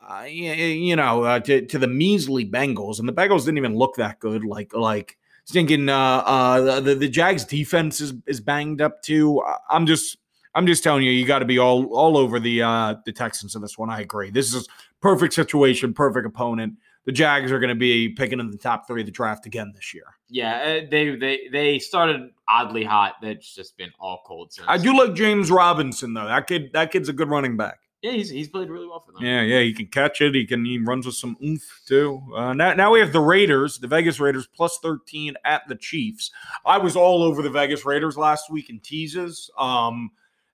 [0.08, 3.96] uh, you know, uh, to, to the measly Bengals, and the Bengals didn't even look
[3.96, 4.44] that good.
[4.44, 5.18] Like, like
[5.48, 9.44] thinking, uh, uh, the the Jags defense is is banged up too.
[9.70, 10.18] I'm just,
[10.56, 13.56] I'm just telling you, you got to be all all over the uh the Texans
[13.56, 13.90] in this one.
[13.90, 14.32] I agree.
[14.32, 14.68] This is
[15.02, 16.76] perfect situation, perfect opponent.
[17.06, 19.72] The Jags are going to be picking in the top three of the draft again
[19.76, 20.06] this year.
[20.30, 23.16] Yeah, uh, they they they started oddly hot.
[23.22, 24.66] That's just been all cold since.
[24.68, 26.26] I do like James Robinson though.
[26.26, 27.80] That kid, that kid's a good running back.
[28.02, 29.24] Yeah, he's he's played really well for them.
[29.24, 30.34] Yeah, yeah, he can catch it.
[30.34, 32.22] He can he runs with some oomph too.
[32.34, 36.32] Uh, now, now we have the Raiders, the Vegas Raiders plus thirteen at the Chiefs.
[36.66, 40.12] I was all over the Vegas Raiders last week in teases, um,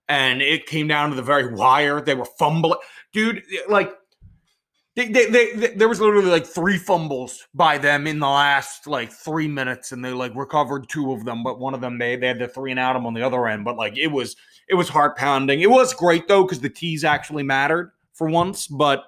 [0.08, 2.00] and it came down to the very wire.
[2.00, 2.80] They were fumbling,
[3.12, 3.44] dude.
[3.68, 3.92] Like
[4.96, 8.86] they, they, they, they- there was literally like three fumbles by them in the last
[8.86, 12.16] like three minutes, and they like recovered two of them, but one of them they
[12.16, 13.64] they had the three and out on the other end.
[13.64, 14.34] But like it was
[14.68, 15.60] it was heart pounding.
[15.60, 18.66] It was great though because the tees actually mattered for once.
[18.66, 19.04] But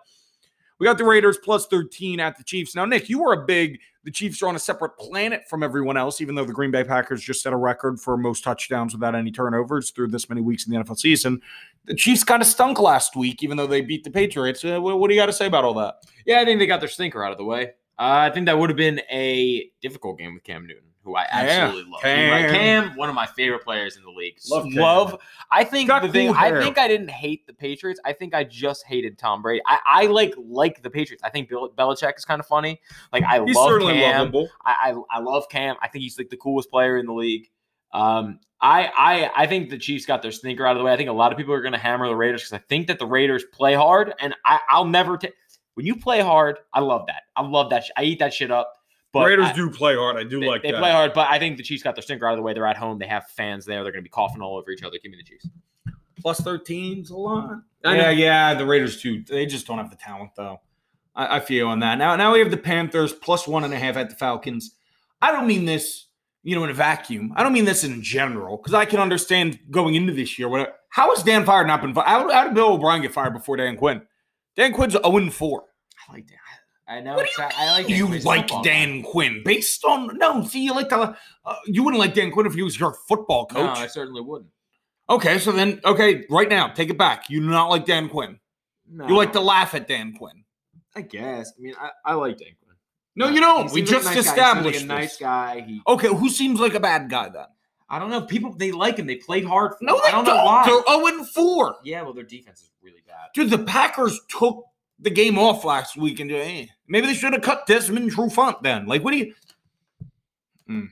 [0.79, 2.77] we got the Raiders plus 13 at the Chiefs.
[2.77, 5.97] Now, Nick, you were a big, the Chiefs are on a separate planet from everyone
[5.97, 9.17] else, even though the Green Bay Packers just set a record for most touchdowns without
[9.17, 11.41] any turnovers through this many weeks in the NFL season.
[11.87, 14.65] The Chiefs kind of stunk last week, even though they beat the Patriots.
[14.65, 15.97] Uh, what, what do you got to say about all that?
[16.27, 17.69] Yeah, I think they got their stinker out of the way.
[17.99, 21.27] Uh, I think that would have been a difficult game with Cam Newton, who I
[21.31, 22.01] absolutely love.
[22.03, 22.51] Cam.
[22.51, 22.97] Cam.
[22.97, 24.39] one of my favorite players in the league.
[24.49, 24.75] Love Cam.
[24.75, 25.19] love.
[25.51, 26.33] I think the thing.
[26.33, 26.59] hair.
[26.61, 28.01] I think I didn't hate the Patriots.
[28.05, 29.63] I think I just hated Tom Brady.
[29.67, 31.23] I, I like like the Patriots.
[31.25, 32.81] I think Bill Belichick is kind of funny.
[33.13, 34.19] Like I He's love certainly Cam.
[34.21, 34.49] lovable.
[34.65, 35.75] I, I I love Cam.
[35.83, 37.51] I think he's like the coolest player in the league.
[37.93, 40.93] Um, I I I think the Chiefs got their stinker out of the way.
[40.93, 42.89] I think a lot of people are going to hammer the Raiders because I think
[42.89, 45.35] that the Raiders play hard, and I I'll never take
[45.75, 46.59] when you play hard.
[46.73, 47.23] I love that.
[47.37, 47.85] I love that.
[47.85, 48.75] Sh- I eat that shit up.
[49.13, 50.17] But Raiders I- do play hard.
[50.17, 50.81] I do they, like they that.
[50.81, 52.53] play hard, but I think the Chiefs got their stinker out of the way.
[52.53, 52.99] They're at home.
[52.99, 53.83] They have fans there.
[53.83, 54.99] They're going to be coughing all over each other.
[55.03, 55.49] Give me the Chiefs.
[56.21, 57.61] Plus 13's a lot.
[57.85, 58.11] I yeah, know.
[58.11, 58.55] yeah.
[58.55, 59.23] The Raiders too.
[59.23, 60.61] They just don't have the talent though.
[61.15, 61.97] I, I feel on that.
[61.97, 64.75] Now, now we have the Panthers plus one and a half at the Falcons.
[65.23, 66.07] I don't mean this,
[66.43, 67.33] you know, in a vacuum.
[67.37, 70.49] I don't mean this in general because I can understand going into this year.
[70.49, 70.75] What?
[70.91, 72.07] How has Dan fired not been fired?
[72.07, 74.03] How, how did Bill O'Brien get fired before Dan Quinn?
[74.57, 75.65] Dan Quinn's 0 4.
[76.09, 76.35] I like that.
[76.91, 77.15] I know.
[77.17, 78.07] What do it's- I like you.
[78.21, 78.63] Like football.
[78.63, 80.43] Dan Quinn based on no?
[80.45, 81.15] See, you like the
[81.45, 83.77] uh, you wouldn't like Dan Quinn if he was your football coach.
[83.77, 83.83] No.
[83.83, 84.51] I certainly wouldn't.
[85.11, 87.29] okay, so then okay, right now, take it back.
[87.29, 88.39] You do not like Dan Quinn.
[88.91, 90.45] No, You like to laugh at Dan Quinn.
[90.97, 91.53] I guess.
[91.59, 92.49] I mean, I, I like Dan.
[93.19, 93.71] No, you don't.
[93.73, 94.31] We like just a nice guy.
[94.33, 95.61] Established like a nice guy.
[95.67, 97.47] He, Okay, who seems like a bad guy then?
[97.91, 98.21] I don't know.
[98.23, 99.07] People they like him.
[99.07, 99.73] They played hard.
[99.81, 100.37] No, they I don't don't.
[100.37, 100.65] know why.
[100.67, 101.77] They're 0 and 4.
[101.85, 103.29] Yeah, well, their defense is really bad.
[103.35, 104.65] Dude, the Packers took
[105.01, 108.87] the game off last week and eh, maybe they should have cut Desmond Trufant then.
[108.87, 109.35] Like, what do you?
[110.67, 110.85] Hmm.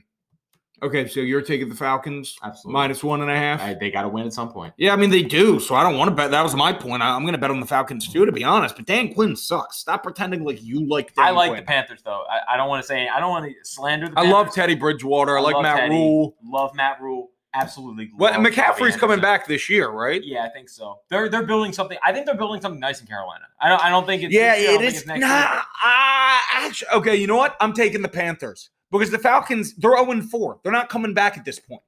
[0.83, 2.73] Okay, so you're taking the Falcons Absolutely.
[2.73, 3.61] minus one and a half.
[3.61, 4.73] I, they got to win at some point.
[4.77, 6.29] Yeah, I mean they do, so I don't want to bet.
[6.29, 7.01] That was my point.
[7.01, 8.75] I, am going to bet on the Falcons too, to be honest.
[8.75, 9.77] But Dan Quinn sucks.
[9.77, 11.15] Stop pretending like you like.
[11.15, 11.61] Dan I like Quinn.
[11.61, 12.23] the Panthers though.
[12.29, 13.07] I, I don't want to say.
[13.07, 14.13] I don't want to slander the.
[14.13, 14.33] I Panthers.
[14.33, 15.37] love Teddy Bridgewater.
[15.37, 15.95] I, like Matt Teddy.
[15.95, 16.35] Rule.
[16.43, 17.31] Love Matt Rhule.
[17.55, 18.11] Absolutely.
[18.15, 20.23] Well, McCaffrey's coming back this year, right?
[20.23, 20.99] Yeah, I think so.
[21.09, 21.97] They're they're building something.
[22.05, 23.45] I think they're building something nice in Carolina.
[23.59, 23.83] I don't.
[23.83, 24.31] I don't think it's.
[24.33, 24.69] Yeah, this year.
[24.69, 25.59] I don't it think it's next Nah, year.
[25.83, 27.15] uh, actually, okay.
[27.15, 27.57] You know what?
[27.59, 30.59] I'm taking the Panthers because the Falcons they're 0 4.
[30.63, 31.81] They're not coming back at this point.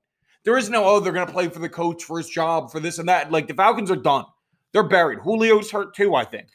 [0.44, 2.80] There is no oh they're going to play for the coach for his job for
[2.80, 3.32] this and that.
[3.32, 4.26] Like the Falcons are done.
[4.72, 5.20] They're buried.
[5.24, 6.16] Julio's hurt too.
[6.16, 6.48] I think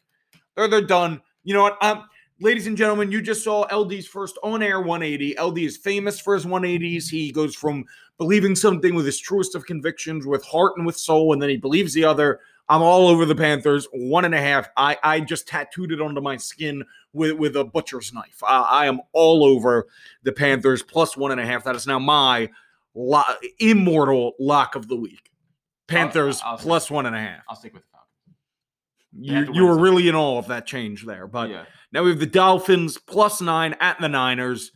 [0.57, 1.21] they're they're done.
[1.43, 1.83] You know what?
[1.83, 2.09] Um,
[2.41, 5.39] ladies and gentlemen, you just saw LD's first on-air 180.
[5.39, 7.09] LD is famous for his 180s.
[7.11, 7.85] He goes from
[8.19, 11.57] believing something with his truest of convictions, with heart and with soul, and then he
[11.57, 12.41] believes the other.
[12.69, 13.87] I'm all over the Panthers.
[13.93, 14.69] One and a half.
[14.77, 18.43] I I just tattooed it onto my skin with with a butcher's knife.
[18.43, 19.87] I, I am all over
[20.23, 21.65] the Panthers plus one and a half.
[21.65, 22.51] That is now my
[22.95, 23.23] lo-
[23.59, 25.31] immortal lock of the week.
[25.89, 27.43] Panthers I'll- I'll- plus one and a half.
[27.49, 29.49] I'll stick with the Falcons.
[29.53, 31.65] You, you were really in awe of that change there, but yeah.
[31.93, 34.73] now we have the Dolphins plus nine at the Niners.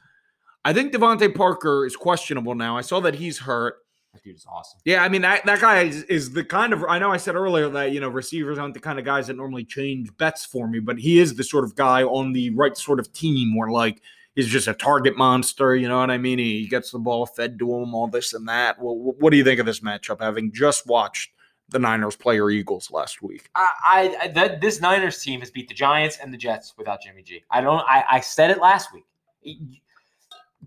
[0.65, 2.77] I think DeVante Parker is questionable now.
[2.77, 3.77] I saw that he's hurt.
[4.19, 4.81] That dude is awesome.
[4.85, 7.37] Yeah, I mean that that guy is, is the kind of I know I said
[7.37, 10.67] earlier that you know receivers aren't the kind of guys that normally change bets for
[10.67, 13.71] me, but he is the sort of guy on the right sort of team where
[13.71, 14.03] like
[14.35, 15.77] he's just a target monster.
[15.77, 16.41] You know what I mean?
[16.41, 18.83] He gets the ball fed to him, all this and that.
[18.83, 20.21] Well, what do you think of this matchup?
[20.21, 21.31] Having just watched
[21.69, 23.49] the Niners play your Eagles last week.
[23.55, 27.23] I, I that this Niners team has beat the Giants and the Jets without Jimmy
[27.23, 27.45] G.
[27.53, 27.85] I don't.
[27.87, 29.05] I, I said it last week.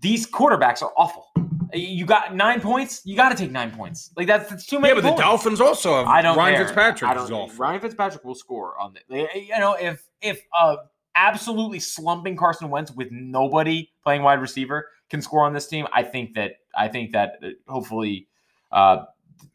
[0.01, 1.31] These quarterbacks are awful.
[1.73, 3.01] You got nine points.
[3.05, 4.11] You got to take nine points.
[4.17, 4.89] Like that's, that's too many.
[4.89, 5.17] Yeah, but points.
[5.21, 6.65] the Dolphins also have I don't Ryan care.
[6.65, 7.55] Fitzpatrick I don't, is awful.
[7.57, 9.27] Ryan Fitzpatrick will score on the.
[9.35, 10.77] You know, if if uh
[11.15, 16.03] absolutely slumping Carson Wentz with nobody playing wide receiver can score on this team, I
[16.03, 18.27] think that I think that uh, hopefully.
[18.71, 19.05] Uh,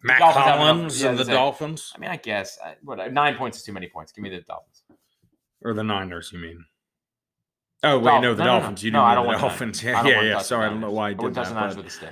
[0.03, 1.27] Matt Dolphins Collins yeah, and the it.
[1.27, 4.13] Dolphins, I mean, I guess I, what nine points is too many points.
[4.13, 4.83] Give me the Dolphins.
[5.63, 6.31] or the Niners?
[6.33, 6.65] You mean?
[7.93, 8.23] Oh wait, Dolphins.
[8.23, 8.61] no, the No, no, no.
[8.61, 8.83] Dolphins.
[8.85, 9.83] You No, do I mean don't the Dolphins.
[9.85, 10.39] Yeah, yeah, yeah.
[10.39, 11.69] Sorry, I don't know why I I did wouldn't touch the that.
[11.71, 12.11] But- with a stick.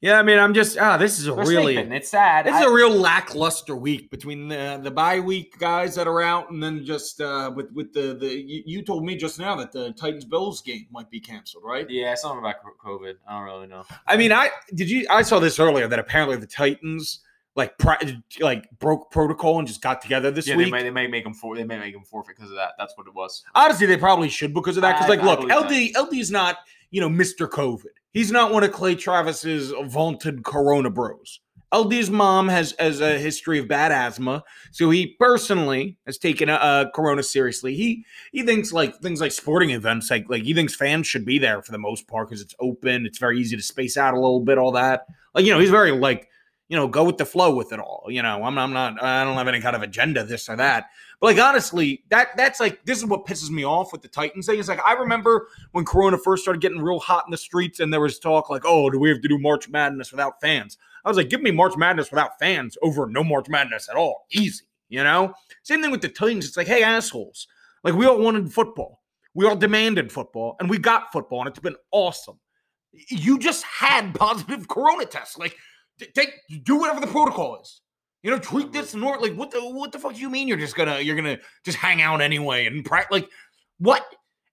[0.00, 1.92] Yeah, I mean, I'm just ah, this is a They're really bitten.
[1.92, 2.44] It's sad.
[2.44, 6.50] This is a real lackluster week between the the bye week guys that are out,
[6.50, 9.70] and then just uh, with with the the you, you told me just now that
[9.70, 11.88] the Titans Bills game might be canceled, right?
[11.88, 13.14] yeah, something about COVID.
[13.28, 13.84] I don't really know.
[14.08, 17.20] I mean, I did you I saw this earlier that apparently the Titans
[17.54, 20.66] like pri- like broke protocol and just got together this yeah, week.
[20.66, 22.72] they may they may make them for they may make them forfeit because of that.
[22.78, 23.44] That's what it was.
[23.54, 24.94] Honestly, they probably should because of that.
[24.94, 26.58] Because like, I look, believe LD LD's not
[26.90, 27.48] you know Mr.
[27.48, 27.92] COVID.
[28.12, 31.40] He's not one of Clay Travis's vaunted Corona bros.
[31.72, 36.54] LD's mom has has a history of bad asthma, so he personally has taken a,
[36.54, 37.74] a Corona seriously.
[37.74, 41.38] He he thinks like things like sporting events, like like he thinks fans should be
[41.38, 44.20] there for the most part because it's open, it's very easy to space out a
[44.20, 45.06] little bit, all that.
[45.34, 46.28] Like you know, he's very like
[46.72, 48.06] you know go with the flow with it all.
[48.08, 50.86] You know, I'm I'm not I don't have any kind of agenda this or that.
[51.20, 54.46] But like honestly, that that's like this is what pisses me off with the Titans
[54.46, 54.58] thing.
[54.58, 57.92] It's like I remember when Corona first started getting real hot in the streets, and
[57.92, 61.10] there was talk like, "Oh, do we have to do March Madness without fans?" I
[61.10, 64.64] was like, "Give me March Madness without fans over no March Madness at all, easy."
[64.88, 65.34] You know.
[65.64, 66.46] Same thing with the Titans.
[66.46, 67.46] It's like, hey, assholes,
[67.84, 69.02] like we all wanted football,
[69.34, 72.38] we all demanded football, and we got football, and it's been awesome.
[73.08, 75.36] You just had positive Corona tests.
[75.36, 75.56] Like,
[76.14, 76.30] take
[76.64, 77.80] do whatever the protocol is.
[78.22, 80.56] You know, treat this nor like what the what the fuck do you mean you're
[80.58, 83.28] just gonna you're gonna just hang out anyway and pra- like
[83.78, 84.04] what?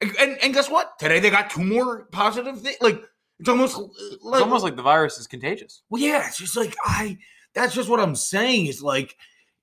[0.01, 0.97] And and guess what?
[0.97, 2.77] Today they got two more positive things.
[2.81, 3.03] Like
[3.39, 3.81] it's almost uh,
[4.21, 5.83] like It's almost like the virus is contagious.
[5.89, 6.25] well, yeah.
[6.27, 7.17] It's just like I.
[7.53, 8.67] That's just what I'm saying.
[8.67, 9.15] Is like.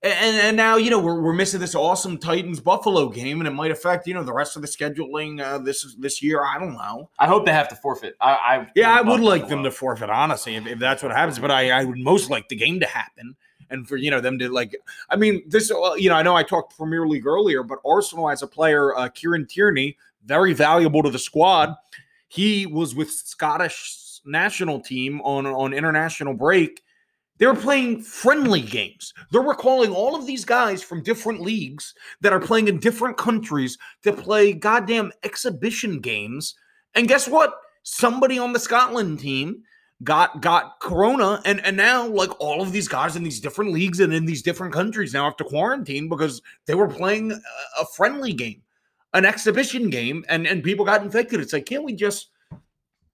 [0.07, 3.53] And, and now you know we're, we're missing this awesome Titans Buffalo game, and it
[3.53, 6.45] might affect you know the rest of the scheduling uh, this this year.
[6.45, 7.11] I don't know.
[7.19, 8.17] I hope they have to forfeit.
[8.21, 11.39] I, I Yeah, I would like them to forfeit, honestly, if, if that's what happens.
[11.39, 13.37] But I, I would most like the game to happen,
[13.71, 14.77] and for you know them to like.
[15.11, 15.71] I mean, this.
[15.71, 18.97] uh, You know, I know I talked Premier League earlier, but Arsenal as a player,
[18.97, 21.75] uh, Kieran Tierney, very valuable to the squad.
[22.29, 26.83] He was with Scottish national team on on international break.
[27.39, 29.12] They were playing friendly games.
[29.30, 33.76] They're recalling all of these guys from different leagues that are playing in different countries
[34.05, 36.55] to play goddamn exhibition games.
[36.95, 37.55] And guess what?
[37.82, 39.62] Somebody on the Scotland team
[40.05, 44.01] got got corona and and now like all of these guys in these different leagues
[44.01, 48.34] and in these different countries now have to quarantine because they were playing a friendly
[48.34, 48.61] game
[49.14, 52.28] an exhibition game and and people got infected it's like can't we just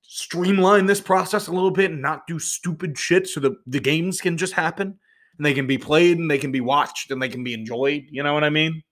[0.03, 4.21] streamline this process a little bit and not do stupid shit so the the games
[4.21, 4.99] can just happen
[5.39, 8.05] and they can be played and they can be watched and they can be enjoyed
[8.11, 8.83] you know what i mean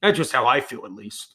[0.00, 1.34] that's just how i feel at least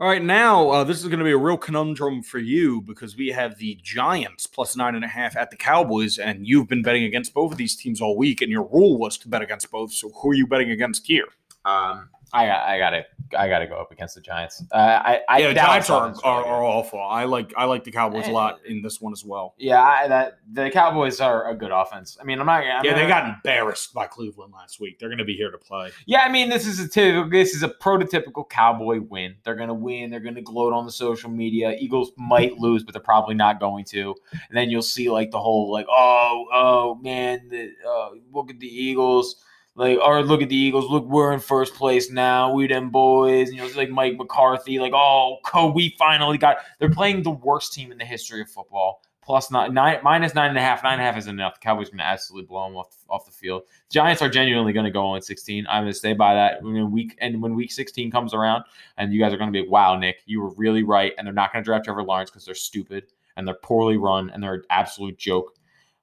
[0.00, 3.16] all right, now uh, this is going to be a real conundrum for you because
[3.16, 6.84] we have the Giants plus nine and a half at the Cowboys, and you've been
[6.84, 9.72] betting against both of these teams all week, and your rule was to bet against
[9.72, 9.92] both.
[9.92, 11.26] So who are you betting against here?
[11.64, 13.04] Um, I got, I got to,
[13.38, 14.62] I got to go up against the Giants.
[14.72, 17.00] Uh, I, I yeah, the Giants are, are, are awful.
[17.00, 19.54] I like I like the Cowboys a lot in this one as well.
[19.58, 22.18] Yeah, I, that the Cowboys are a good offense.
[22.20, 22.64] I mean, I'm not.
[22.64, 24.98] I'm yeah, they got embarrassed by Cleveland last week.
[24.98, 25.90] They're going to be here to play.
[26.06, 29.36] Yeah, I mean, this is a typical, this is a prototypical Cowboy win.
[29.44, 30.10] They're gonna win.
[30.10, 31.76] They're gonna gloat on the social media.
[31.78, 34.14] Eagles might lose, but they're probably not going to.
[34.32, 38.58] And then you'll see like the whole like, oh, oh man, the, uh, look at
[38.58, 39.36] the Eagles.
[39.78, 40.90] Like, or look at the Eagles.
[40.90, 42.52] Look, we're in first place now.
[42.52, 43.52] We them boys.
[43.52, 44.80] You know, it's like Mike McCarthy.
[44.80, 46.58] Like, oh, co, we finally got.
[46.80, 49.02] They're playing the worst team in the history of football.
[49.22, 50.82] Plus nine, nine minus nine and a half.
[50.82, 51.54] Nine and a half isn't enough.
[51.54, 53.62] The Cowboys are going to absolutely blow them off off the field.
[53.88, 55.64] Giants are genuinely going to go on 16.
[55.70, 56.60] I'm going to stay by that.
[56.60, 58.64] When week and when week 16 comes around,
[58.96, 61.12] and you guys are going to be, wow, Nick, you were really right.
[61.16, 63.04] And they're not going to draft Trevor Lawrence because they're stupid
[63.36, 65.54] and they're poorly run and they're an absolute joke.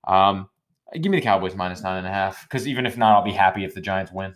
[0.06, 0.48] Um,
[0.94, 3.32] give me the Cowboys minus nine and a half because even if not, I'll be
[3.32, 4.36] happy if the Giants win.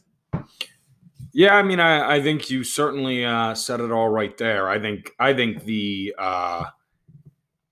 [1.31, 4.67] Yeah, I mean, I, I think you certainly uh, said it all right there.
[4.67, 6.65] I think I think the uh,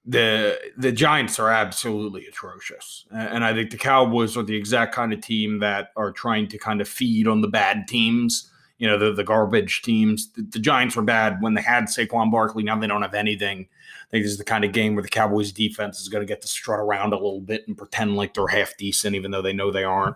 [0.06, 5.12] the the Giants are absolutely atrocious, and I think the Cowboys are the exact kind
[5.12, 8.52] of team that are trying to kind of feed on the bad teams.
[8.78, 10.32] You know the the garbage teams.
[10.34, 12.64] The, the Giants were bad when they had Saquon Barkley.
[12.64, 13.68] Now they don't have anything.
[14.08, 16.28] I think this is the kind of game where the Cowboys defense is going to
[16.28, 19.42] get to strut around a little bit and pretend like they're half decent, even though
[19.42, 20.16] they know they aren't.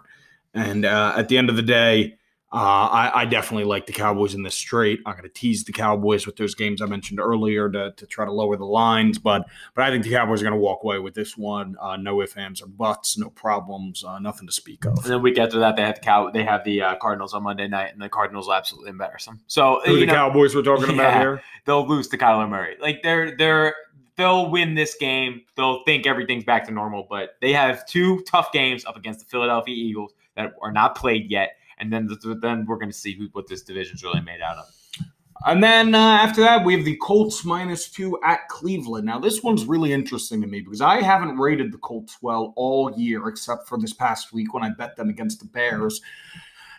[0.53, 2.17] And uh, at the end of the day,
[2.53, 4.99] uh, I, I, definitely like the Cowboys in this straight.
[5.05, 8.25] I'm going to tease the Cowboys with those games I mentioned earlier to, to try
[8.25, 10.99] to lower the lines, but but I think the Cowboys are going to walk away
[10.99, 11.77] with this one.
[11.79, 14.97] Uh, no ifs, ands, or buts, no problems, uh, nothing to speak of.
[14.97, 16.29] And then week after that, they have the Cow.
[16.29, 19.39] They have the uh, Cardinals on Monday night, and the Cardinals absolutely embarrass them.
[19.47, 21.43] So Who the know, Cowboys we're talking yeah, about here?
[21.65, 22.75] They'll lose to Kyler Murray.
[22.81, 23.75] Like they're they're
[24.17, 25.43] they'll win this game.
[25.55, 29.25] They'll think everything's back to normal, but they have two tough games up against the
[29.27, 33.13] Philadelphia Eagles that are not played yet and then the, then we're going to see
[33.13, 34.65] who, what this division's really made out of.
[35.43, 39.07] And then uh, after that, we have the Colts minus two at Cleveland.
[39.07, 42.93] Now, this one's really interesting to me because I haven't rated the Colts well all
[42.95, 45.99] year, except for this past week when I bet them against the Bears.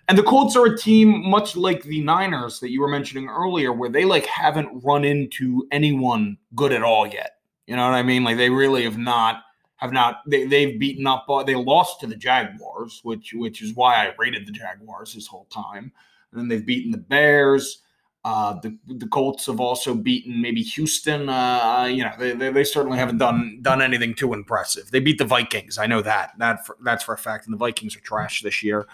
[0.09, 3.73] And the Colts are a team much like the Niners that you were mentioning earlier,
[3.73, 7.39] where they like haven't run into anyone good at all yet.
[7.67, 8.23] You know what I mean?
[8.23, 9.43] Like they really have not
[9.83, 13.75] have not they, they've beaten up uh, they lost to the Jaguars, which which is
[13.75, 15.93] why I rated the Jaguars this whole time.
[16.31, 17.83] And then they've beaten the Bears.
[18.25, 21.29] Uh, the the Colts have also beaten maybe Houston.
[21.29, 24.89] Uh, you know, they, they, they, certainly haven't done done anything too impressive.
[24.93, 25.79] They beat the Vikings.
[25.79, 27.47] I know that that for, that's for a fact.
[27.47, 28.87] And the Vikings are trash this year.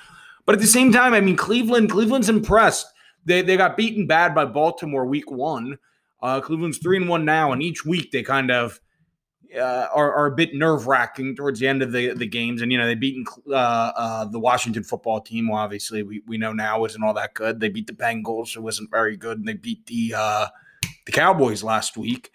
[0.47, 2.87] But at the same time, I mean, Cleveland Cleveland's impressed.
[3.27, 5.79] They they got beaten bad by Baltimore week one.
[6.23, 8.81] Uh, Cleveland's three and one now, and each week they kind of
[9.57, 12.63] uh, are, are a bit nerve wracking towards the end of the, the games.
[12.63, 16.53] And, you know, they beaten uh, uh, the Washington football team, obviously, we, we know
[16.53, 17.61] now isn't all that good.
[17.61, 19.39] They beat the Bengals, who wasn't very good.
[19.39, 20.47] And they beat the, uh,
[21.07, 22.31] the Cowboys last week.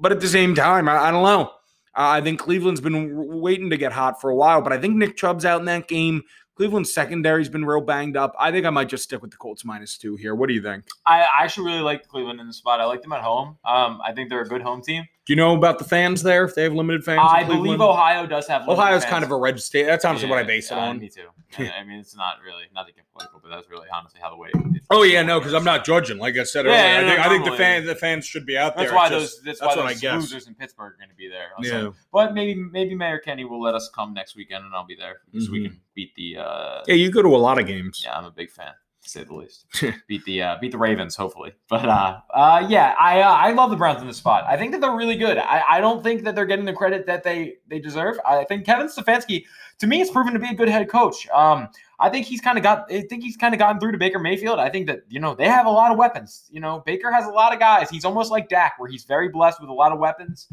[0.00, 1.52] But at the same time, I, I don't know.
[1.94, 5.16] I think Cleveland's been waiting to get hot for a while, but I think Nick
[5.16, 6.22] Chubb's out in that game.
[6.54, 8.34] Cleveland's secondary's been real banged up.
[8.38, 10.34] I think I might just stick with the Colts minus two here.
[10.34, 10.84] What do you think?
[11.06, 12.80] I, I actually really like Cleveland in the spot.
[12.80, 13.56] I like them at home.
[13.64, 15.06] Um, I think they're a good home team.
[15.26, 16.44] Do you know about the fans there?
[16.44, 18.68] If they have limited fans, I believe Ohio does have.
[18.68, 19.10] Ohio's fans.
[19.10, 19.82] kind of a red state.
[19.82, 21.00] That's honestly yeah, what I base it on.
[21.00, 21.26] Me too.
[21.58, 24.36] I mean, it's not really not to get political, but that's really honestly how the
[24.36, 24.50] way.
[24.88, 26.18] Oh yeah, no, because I'm not judging.
[26.18, 28.24] Like I said yeah, earlier, yeah, I think, no, I think the fans the fans
[28.24, 28.84] should be out there.
[28.84, 29.42] That's why those.
[29.42, 31.48] That's, that's why those losers in Pittsburgh are going to be there.
[31.58, 31.86] Also.
[31.86, 31.90] Yeah.
[32.12, 35.22] But maybe maybe Mayor Kenney will let us come next weekend, and I'll be there
[35.32, 35.52] so mm-hmm.
[35.52, 36.36] we can beat the.
[36.36, 38.00] Uh, yeah, you go to a lot of games.
[38.04, 38.74] Yeah, I'm a big fan
[39.06, 39.66] to say the least.
[40.08, 41.52] beat the uh, beat the Ravens, hopefully.
[41.68, 44.44] But uh, uh, yeah, I uh, I love the Browns in the spot.
[44.46, 45.38] I think that they're really good.
[45.38, 48.18] I, I don't think that they're getting the credit that they they deserve.
[48.26, 49.44] I think Kevin Stefanski,
[49.78, 51.28] to me, has proven to be a good head coach.
[51.30, 52.92] Um, I think he's kind of got.
[52.92, 54.58] I think he's kind of gotten through to Baker Mayfield.
[54.58, 56.44] I think that you know they have a lot of weapons.
[56.50, 57.88] You know, Baker has a lot of guys.
[57.88, 60.48] He's almost like Dak, where he's very blessed with a lot of weapons.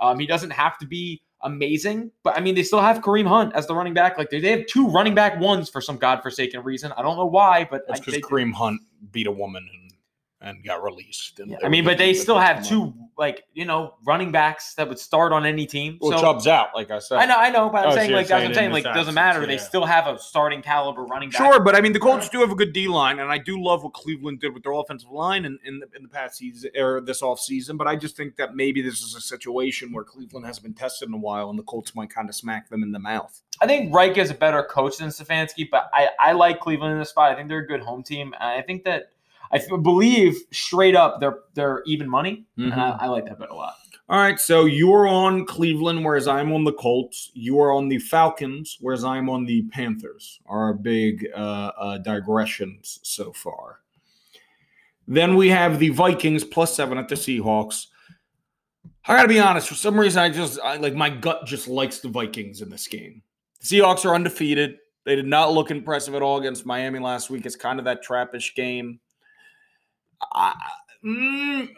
[0.00, 2.10] Um, he doesn't have to be amazing.
[2.22, 4.18] But I mean, they still have Kareem Hunt as the running back.
[4.18, 6.92] Like they, they have two running back ones for some godforsaken reason.
[6.96, 8.80] I don't know why, but it's because Kareem Hunt
[9.12, 9.85] beat a woman and
[10.46, 11.40] and got released.
[11.40, 14.88] And yeah, I mean, but they still have two, like you know, running backs that
[14.88, 15.98] would start on any team.
[16.00, 17.18] Well, so, Chubb's out, like I said.
[17.18, 19.14] I know, I know, but I'm oh, saying, so like, saying I'm saying, like, doesn't
[19.14, 19.40] matter.
[19.40, 19.46] Yeah.
[19.46, 21.38] They still have a starting caliber running back.
[21.38, 23.60] Sure, but I mean, the Colts do have a good D line, and I do
[23.60, 26.70] love what Cleveland did with their offensive line in, in the, in the past season
[26.76, 27.76] or this off season.
[27.76, 31.08] But I just think that maybe this is a situation where Cleveland hasn't been tested
[31.08, 33.42] in a while, and the Colts might kind of smack them in the mouth.
[33.60, 36.98] I think Reich is a better coach than Stefanski, but I, I like Cleveland in
[36.98, 37.32] this spot.
[37.32, 38.34] I think they're a good home team.
[38.38, 39.12] I think that
[39.52, 42.72] I believe straight up they're they're even money, mm-hmm.
[42.72, 43.04] and I, mm-hmm.
[43.04, 43.74] I, like that bet a lot.
[44.08, 47.32] All right, so you're on Cleveland, whereas I'm on the Colts.
[47.34, 50.38] You are on the Falcons, whereas I'm on the Panthers.
[50.46, 53.80] Our big uh, uh, digressions so far.
[55.08, 57.86] Then we have the Vikings plus seven at the Seahawks.
[59.08, 59.68] I gotta be honest.
[59.68, 62.88] For some reason, I just I, like my gut just likes the Vikings in this
[62.88, 63.22] game.
[63.60, 64.78] The Seahawks are undefeated.
[65.04, 67.46] They did not look impressive at all against Miami last week.
[67.46, 68.98] It's kind of that trappish game.
[70.34, 70.54] Uh,
[71.04, 71.68] mm,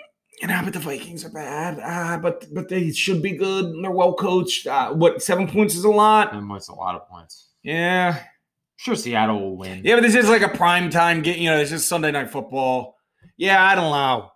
[0.40, 1.80] you know, but the Vikings are bad.
[1.80, 3.66] Uh, but but they should be good.
[3.66, 4.66] And They're well coached.
[4.66, 6.30] Uh, what seven points is a lot.
[6.30, 7.48] Seven points a lot of points.
[7.62, 8.22] Yeah.
[8.76, 9.82] Sure, Seattle will win.
[9.84, 11.40] Yeah, but this is like a prime time game.
[11.40, 12.96] You know, this is Sunday night football.
[13.36, 14.30] Yeah, I don't know.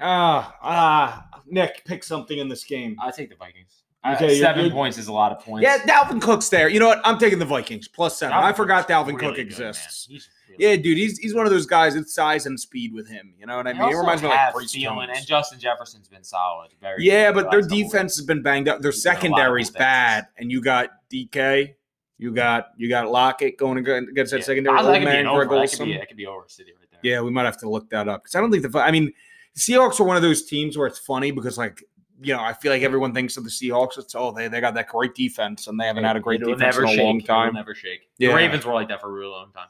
[0.00, 2.96] Ah, uh, ah, uh, Nick, pick something in this game.
[3.00, 3.82] I take the Vikings.
[4.06, 5.64] Okay, uh, 7 you're, points is a lot of points.
[5.64, 6.68] Yeah, Dalvin Cook's there.
[6.68, 7.00] You know what?
[7.04, 8.36] I'm taking the Vikings plus seven.
[8.36, 10.28] Dalvin I forgot Dalvin really Cook exists.
[10.58, 11.94] Yeah, dude, he's he's one of those guys.
[11.94, 13.34] It's size and speed with him.
[13.38, 13.88] You know what I mean?
[13.88, 16.70] He reminds me of like Priest Thielen, and Justin Jefferson's been solid.
[16.80, 18.80] Very yeah, but their defense has been banged up.
[18.80, 21.74] Their secondary's bad, and you got DK.
[22.18, 24.44] You got you got Lockett going against that yeah.
[24.44, 24.76] secondary.
[24.76, 27.00] Old that man Greg That could, be, that could be over City right there.
[27.02, 28.78] Yeah, we might have to look that up because I don't think the.
[28.80, 29.12] I mean,
[29.56, 31.82] Seahawks are one of those teams where it's funny because like
[32.20, 33.98] you know, I feel like everyone thinks of the Seahawks.
[33.98, 36.76] It's oh, they, they got that great defense, and they haven't had a great defense
[36.76, 37.00] in a shake.
[37.00, 37.54] long time.
[37.54, 38.08] never shake.
[38.18, 38.28] Yeah.
[38.30, 39.68] The Ravens were like that for a really long time.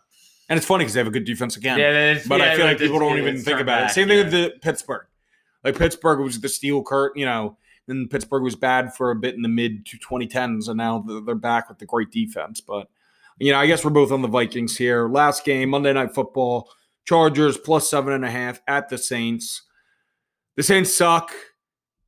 [0.49, 1.79] And it's funny because they have a good defense again.
[1.79, 3.91] Yeah, but yeah, I feel like people don't even think about it.
[3.91, 4.25] Same thing yeah.
[4.25, 5.07] with the Pittsburgh.
[5.63, 9.35] Like Pittsburgh was the steel curt, you know, then Pittsburgh was bad for a bit
[9.35, 12.61] in the mid to 2010s, and now they're back with the great defense.
[12.61, 12.89] But,
[13.39, 15.09] you know, I guess we're both on the Vikings here.
[15.09, 16.71] Last game, Monday Night Football,
[17.07, 19.63] Chargers plus seven and a half at the Saints.
[20.57, 21.33] The Saints suck.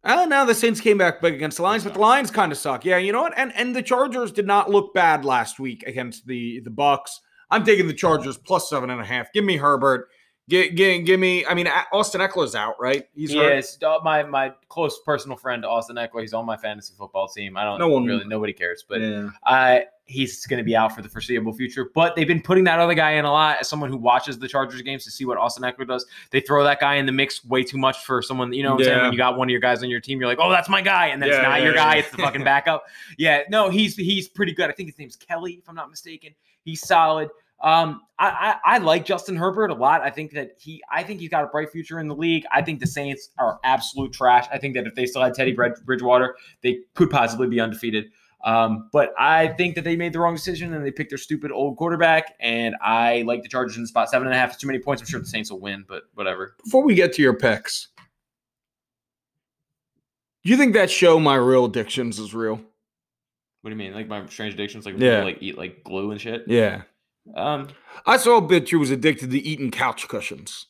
[0.04, 2.58] Oh, now the Saints came back big against the Lions, but the Lions kind of
[2.58, 2.84] suck.
[2.84, 3.34] Yeah, you know what?
[3.36, 7.20] And and the Chargers did not look bad last week against the the Bucks.
[7.50, 9.32] I'm taking the Chargers plus seven and a half.
[9.32, 10.08] Give me Herbert.
[10.48, 11.46] Give, give, give me.
[11.46, 13.04] I mean, Austin Ekeler's out, right?
[13.14, 13.54] He's hurt.
[13.54, 16.22] Yes, uh, my my close personal friend Austin Ekeler.
[16.22, 17.56] He's on my fantasy football team.
[17.56, 19.30] I don't No one- really nobody cares, but yeah.
[19.46, 21.90] uh, he's going to be out for the foreseeable future.
[21.94, 23.58] But they've been putting that other guy in a lot.
[23.60, 26.64] As someone who watches the Chargers games to see what Austin Ekeler does, they throw
[26.64, 28.52] that guy in the mix way too much for someone.
[28.52, 30.28] You know, I'm saying when you got one of your guys on your team, you're
[30.28, 31.84] like, oh, that's my guy, and then Yeah, it's not yeah, your yeah.
[31.84, 31.96] guy.
[31.98, 32.86] It's the fucking backup.
[33.18, 34.68] Yeah, no, he's he's pretty good.
[34.68, 36.34] I think his name's Kelley, if I'm not mistaken.
[36.64, 37.28] He's solid.
[37.62, 40.00] Um, I, I I like Justin Herbert a lot.
[40.00, 42.44] I think that he I think he's got a bright future in the league.
[42.52, 44.46] I think the Saints are absolute trash.
[44.52, 48.06] I think that if they still had Teddy Bridgewater, they could possibly be undefeated.
[48.42, 51.52] Um, but I think that they made the wrong decision and they picked their stupid
[51.52, 52.36] old quarterback.
[52.40, 54.08] And I like the Chargers in the spot.
[54.08, 55.02] Seven and a half too many points.
[55.02, 56.56] I'm sure the Saints will win, but whatever.
[56.64, 57.88] Before we get to your picks,
[60.42, 62.60] do you think that show My Real Addictions is real?
[63.62, 63.92] What do you mean?
[63.94, 65.16] Like my strange addictions, like Yeah.
[65.18, 66.44] people, like eat like glue and shit.
[66.46, 66.82] Yeah.
[67.34, 67.68] Um,
[68.06, 70.66] I saw a bitch who was addicted to eating couch cushions.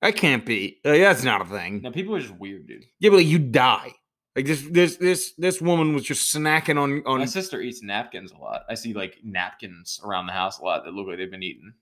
[0.00, 0.78] That can't be.
[0.84, 1.80] Uh, that's not a thing.
[1.82, 2.84] no, people are just weird, dude.
[2.98, 3.92] Yeah, but like, you die.
[4.34, 7.20] Like this, this, this, this woman was just snacking on on.
[7.20, 8.62] My sister eats napkins a lot.
[8.68, 11.74] I see like napkins around the house a lot that look like they've been eaten.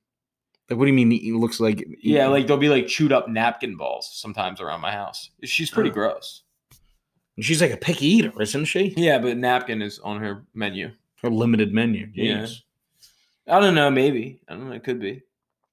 [0.68, 1.12] Like, what do you mean?
[1.12, 4.92] It looks like Yeah, like there'll be like chewed up napkin balls sometimes around my
[4.92, 5.30] house.
[5.44, 5.94] She's pretty Oh.
[5.94, 6.42] gross.
[7.40, 8.94] She's like a picky eater, isn't she?
[8.96, 10.90] Yeah, but napkin is on her menu.
[11.22, 12.08] Her limited menu.
[12.14, 12.46] Yeah.
[13.46, 13.90] I don't know.
[13.90, 14.74] Maybe I don't know.
[14.74, 15.22] It could be.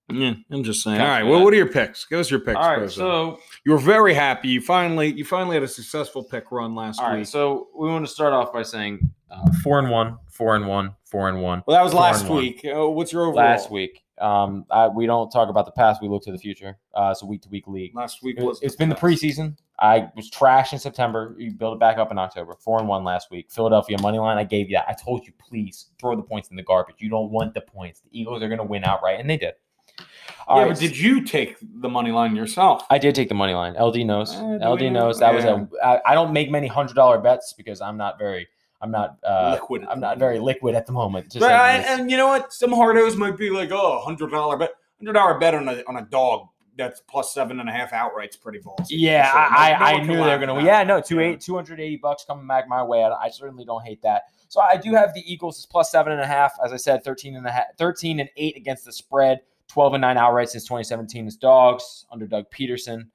[0.09, 1.01] Yeah, I'm just saying.
[1.01, 1.23] All right.
[1.23, 2.05] Well, what are your picks?
[2.05, 2.55] Give us your picks.
[2.55, 2.77] All right.
[2.77, 3.09] President.
[3.09, 4.47] So you were very happy.
[4.47, 7.17] You finally, you finally had a successful pick run last all week.
[7.17, 7.27] right.
[7.27, 10.95] So we want to start off by saying uh, four and one, four and one,
[11.03, 11.61] four and one.
[11.67, 12.65] well, that was last week.
[12.65, 13.35] Uh, what's your overall?
[13.35, 14.01] Last week.
[14.19, 16.01] Um, I, we don't talk about the past.
[16.01, 16.77] We look to the future.
[16.93, 17.95] Uh, it's a week to week league.
[17.95, 18.59] Last week It- was.
[18.61, 19.57] it's been the preseason.
[19.79, 21.35] I was trash in September.
[21.37, 22.55] You build it back up in October.
[22.59, 23.51] Four and one last week.
[23.51, 24.37] Philadelphia money line.
[24.39, 24.85] I gave you that.
[24.89, 26.95] I told you, please throw the points in the garbage.
[26.97, 27.99] You don't want the points.
[27.99, 29.53] The Eagles are going to win outright, and they did.
[30.47, 32.83] All yeah, right, but did you take the money line yourself?
[32.89, 33.73] I did take the money line.
[33.75, 34.35] LD knows.
[34.35, 35.65] Uh, LD knows that was Yeah.
[35.83, 35.85] a.
[35.85, 38.47] I, I don't make many hundred dollar bets because I'm not very.
[38.81, 39.17] I'm not.
[39.23, 41.35] Uh, Liquid I'm not very liquid at the moment.
[41.41, 42.53] I, and you know what?
[42.53, 45.97] Some hardos might be like, oh, hundred dollar bet, hundred dollar bet on a on
[45.97, 46.47] a dog
[46.77, 48.89] that's plus seven and a half outright's pretty ballsy.
[48.91, 49.39] Yeah, Sure.
[49.39, 52.23] I, No- I, I knew they were going to Yeah, no, two eight, 280 bucks
[52.25, 53.03] coming back my way.
[53.03, 54.23] I, I certainly don't hate that.
[54.47, 56.53] So I do have the Eagles as plus seven and a half.
[56.63, 60.01] As I said, 13 and a half, 13 and eight against the spread, 12 and
[60.01, 63.07] nine outright since 2017 as dogs under Doug Pederson.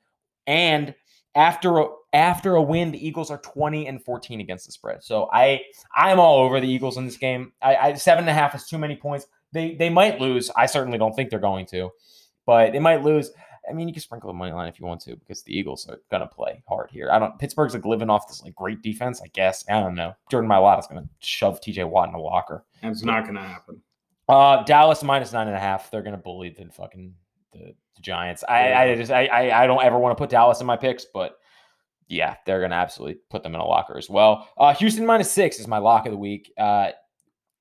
[0.47, 0.95] And
[1.35, 5.03] after a, after a win, the Eagles are 20 and 14 against the spread.
[5.03, 5.63] So I
[5.95, 7.53] I'm all over the Eagles in this game.
[7.63, 9.27] I, I seven and a half is too many points.
[9.53, 10.51] They they might lose.
[10.57, 11.91] I certainly don't think they're going to,
[12.47, 13.31] but they might lose.
[13.69, 15.89] I mean, you can sprinkle the money line if you want to, because the Eagles
[15.89, 17.11] are gonna play hard here.
[17.11, 17.39] I don't.
[17.39, 19.65] Pittsburgh's like living off this like great defense, I guess.
[19.69, 20.15] I don't know.
[20.31, 21.85] Jordan Mailata's gonna shove T.J.
[21.85, 22.65] Watt in a locker.
[22.83, 23.81] That's not going to happen.
[24.29, 25.91] Uh, Dallas minus nine and a half.
[25.91, 27.15] They're gonna bully the fucking
[27.53, 28.43] the, the Giants.
[28.49, 31.05] I, I just I, I I don't ever want to put Dallas in my picks,
[31.05, 31.39] but
[32.13, 34.49] yeah, they're gonna absolutely put them in a locker as well.
[34.59, 36.53] Uh, Houston minus six is my lock of the week.
[36.59, 36.91] Uh,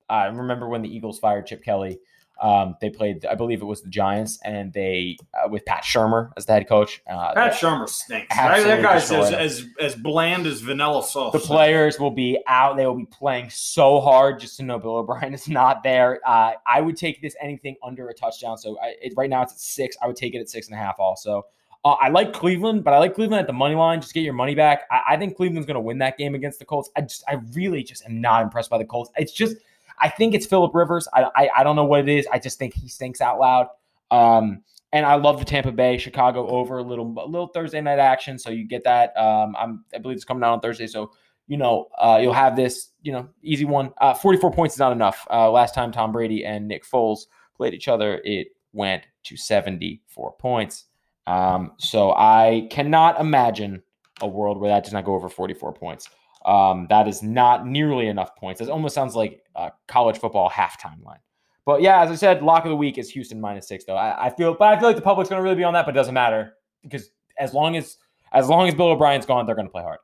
[0.09, 1.99] I remember when the Eagles fired Chip Kelly.
[2.41, 6.31] Um, they played, I believe it was the Giants, and they uh, with Pat Shurmur
[6.35, 6.99] as the head coach.
[7.07, 8.35] Uh, Pat Shurmur stinks.
[8.35, 11.33] That, Absolutely that guy's as, as as bland as vanilla sauce.
[11.33, 12.77] the players will be out.
[12.77, 16.19] They will be playing so hard just to know Bill O'Brien is not there.
[16.25, 18.57] Uh, I would take this anything under a touchdown.
[18.57, 19.95] So I, it, right now it's at six.
[20.01, 21.43] I would take it at six and a half also.
[21.83, 24.01] Uh, I like Cleveland, but I like Cleveland at the money line.
[24.01, 24.83] Just get your money back.
[24.91, 26.89] I, I think Cleveland's going to win that game against the Colts.
[26.95, 29.11] I just, I really just am not impressed by the Colts.
[29.17, 29.57] It's just,
[29.99, 31.07] I think it's Philip Rivers.
[31.13, 32.27] I, I, I don't know what it is.
[32.31, 33.67] I just think he stinks out loud.
[34.11, 34.61] Um,
[34.93, 38.37] and I love the Tampa Bay Chicago over a little, a little Thursday night action.
[38.37, 39.17] So you get that.
[39.17, 40.85] Um, I'm, I believe it's coming out on Thursday.
[40.85, 41.11] So
[41.51, 43.91] you know, uh, you'll have this, you know, easy one.
[43.99, 45.27] Uh, 44 points is not enough.
[45.29, 47.25] Uh, last time Tom Brady and Nick Foles
[47.57, 50.85] played each other, it went to 74 points.
[51.31, 53.81] Um, so I cannot imagine
[54.21, 56.09] a world where that does not go over 44 points.
[56.45, 58.59] Um, that is not nearly enough points.
[58.59, 61.19] It almost sounds like a college football halftime line.
[61.65, 63.95] But yeah, as I said, lock of the week is Houston minus six, though.
[63.95, 65.85] I, I feel, but I feel like the public's going to really be on that,
[65.85, 67.97] but it doesn't matter because as long as
[68.33, 69.99] as long as Bill O'Brien's gone, they're going to play hard.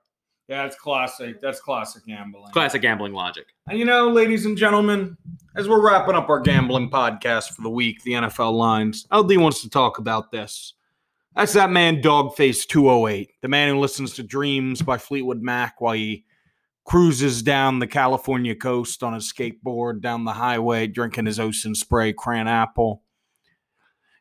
[0.47, 1.41] Yeah, that's classic.
[1.41, 2.51] That's classic gambling.
[2.53, 3.47] Classic gambling logic.
[3.67, 5.17] And you know, ladies and gentlemen,
[5.57, 9.61] as we're wrapping up our gambling podcast for the week, the NFL lines, LD wants
[9.63, 10.73] to talk about this.
[11.37, 15.93] That's that man, Dogface 208, the man who listens to Dreams by Fleetwood Mac while
[15.93, 16.25] he
[16.83, 22.11] cruises down the California coast on his skateboard down the highway, drinking his Ocean Spray
[22.11, 23.03] cran apple.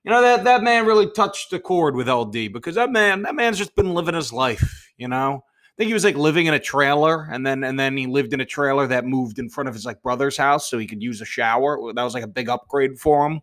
[0.05, 3.35] You know that that man really touched a chord with LD because that man that
[3.35, 4.93] man's just been living his life.
[4.99, 7.97] You know, I think he was like living in a trailer, and then and then
[7.97, 10.77] he lived in a trailer that moved in front of his like brother's house so
[10.77, 11.79] he could use a shower.
[11.95, 13.41] That was like a big upgrade for him.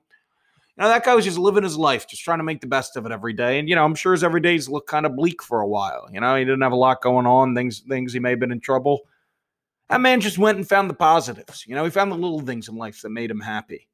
[0.78, 2.98] You know, that guy was just living his life, just trying to make the best
[2.98, 3.60] of it every day.
[3.60, 6.08] And you know, I'm sure his every days looked kind of bleak for a while.
[6.12, 7.54] You know, he didn't have a lot going on.
[7.54, 9.02] Things things he may have been in trouble.
[9.90, 11.66] That man just went and found the positives.
[11.68, 13.88] You know, he found the little things in life that made him happy.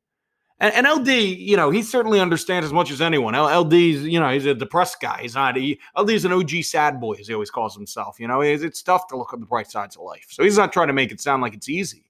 [0.62, 3.34] And, and LD, you know, he certainly understands as much as anyone.
[3.34, 5.22] LD's, you know, he's a depressed guy.
[5.22, 5.56] He's not.
[5.56, 8.20] He, LD's an OG sad boy, as he always calls himself.
[8.20, 10.28] You know, it's, it's tough to look at the bright sides of life.
[10.30, 12.09] So he's not trying to make it sound like it's easy.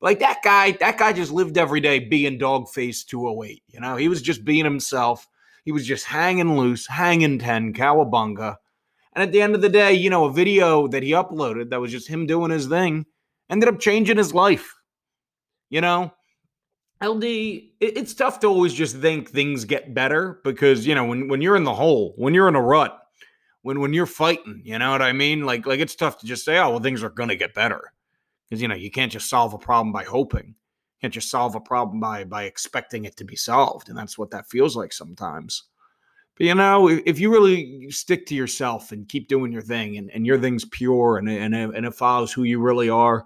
[0.00, 3.62] Like that guy, that guy just lived every day being Dogface 208.
[3.68, 5.26] You know, he was just being himself.
[5.64, 8.56] He was just hanging loose, hanging 10, cowabunga.
[9.14, 11.80] And at the end of the day, you know, a video that he uploaded that
[11.80, 13.06] was just him doing his thing
[13.50, 14.74] ended up changing his life.
[15.70, 16.12] You know,
[17.02, 17.24] LD,
[17.80, 21.56] it's tough to always just think things get better because, you know, when, when you're
[21.56, 22.98] in the hole, when you're in a rut,
[23.62, 25.44] when when you're fighting, you know what I mean?
[25.44, 27.92] Like like it's tough to just say, oh well, things are gonna get better.
[28.48, 30.46] Because you know, you can't just solve a problem by hoping.
[30.46, 33.88] You can't just solve a problem by by expecting it to be solved.
[33.88, 35.64] And that's what that feels like sometimes.
[36.36, 40.10] But you know, if you really stick to yourself and keep doing your thing and,
[40.12, 43.24] and your thing's pure and, and, and it follows who you really are,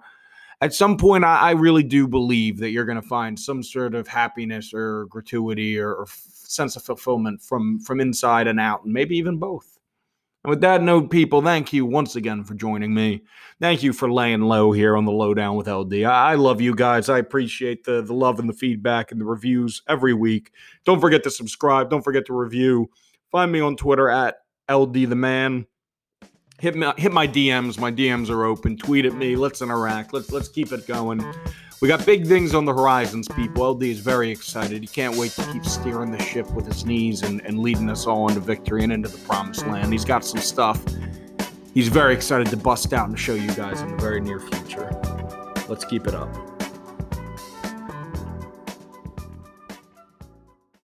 [0.61, 3.93] at some point, I, I really do believe that you're going to find some sort
[3.93, 8.93] of happiness or gratuity or, or sense of fulfillment from from inside and out, and
[8.93, 9.72] maybe even both.
[10.43, 13.21] And with that note, people, thank you once again for joining me.
[13.61, 16.03] Thank you for laying low here on the lowdown with LD.
[16.03, 17.07] I, love you guys.
[17.07, 20.51] I appreciate the the love and the feedback and the reviews every week.
[20.83, 21.89] Don't forget to subscribe.
[21.89, 22.89] Don't forget to review.
[23.31, 24.35] Find me on Twitter at
[24.69, 25.65] LD the Man.
[26.59, 27.79] Hit my hit my DMs.
[27.79, 28.75] My DMs are open.
[28.75, 29.37] Tweet at me.
[29.37, 30.13] Let's interact.
[30.13, 31.25] Let's let's keep it going.
[31.83, 33.69] We got big things on the horizons, people.
[33.71, 34.81] LD is very excited.
[34.81, 38.07] He can't wait to keep steering the ship with his knees and, and leading us
[38.07, 39.91] all into victory and into the promised land.
[39.91, 40.81] He's got some stuff.
[41.73, 44.97] He's very excited to bust out and show you guys in the very near future.
[45.67, 46.52] Let's keep it up.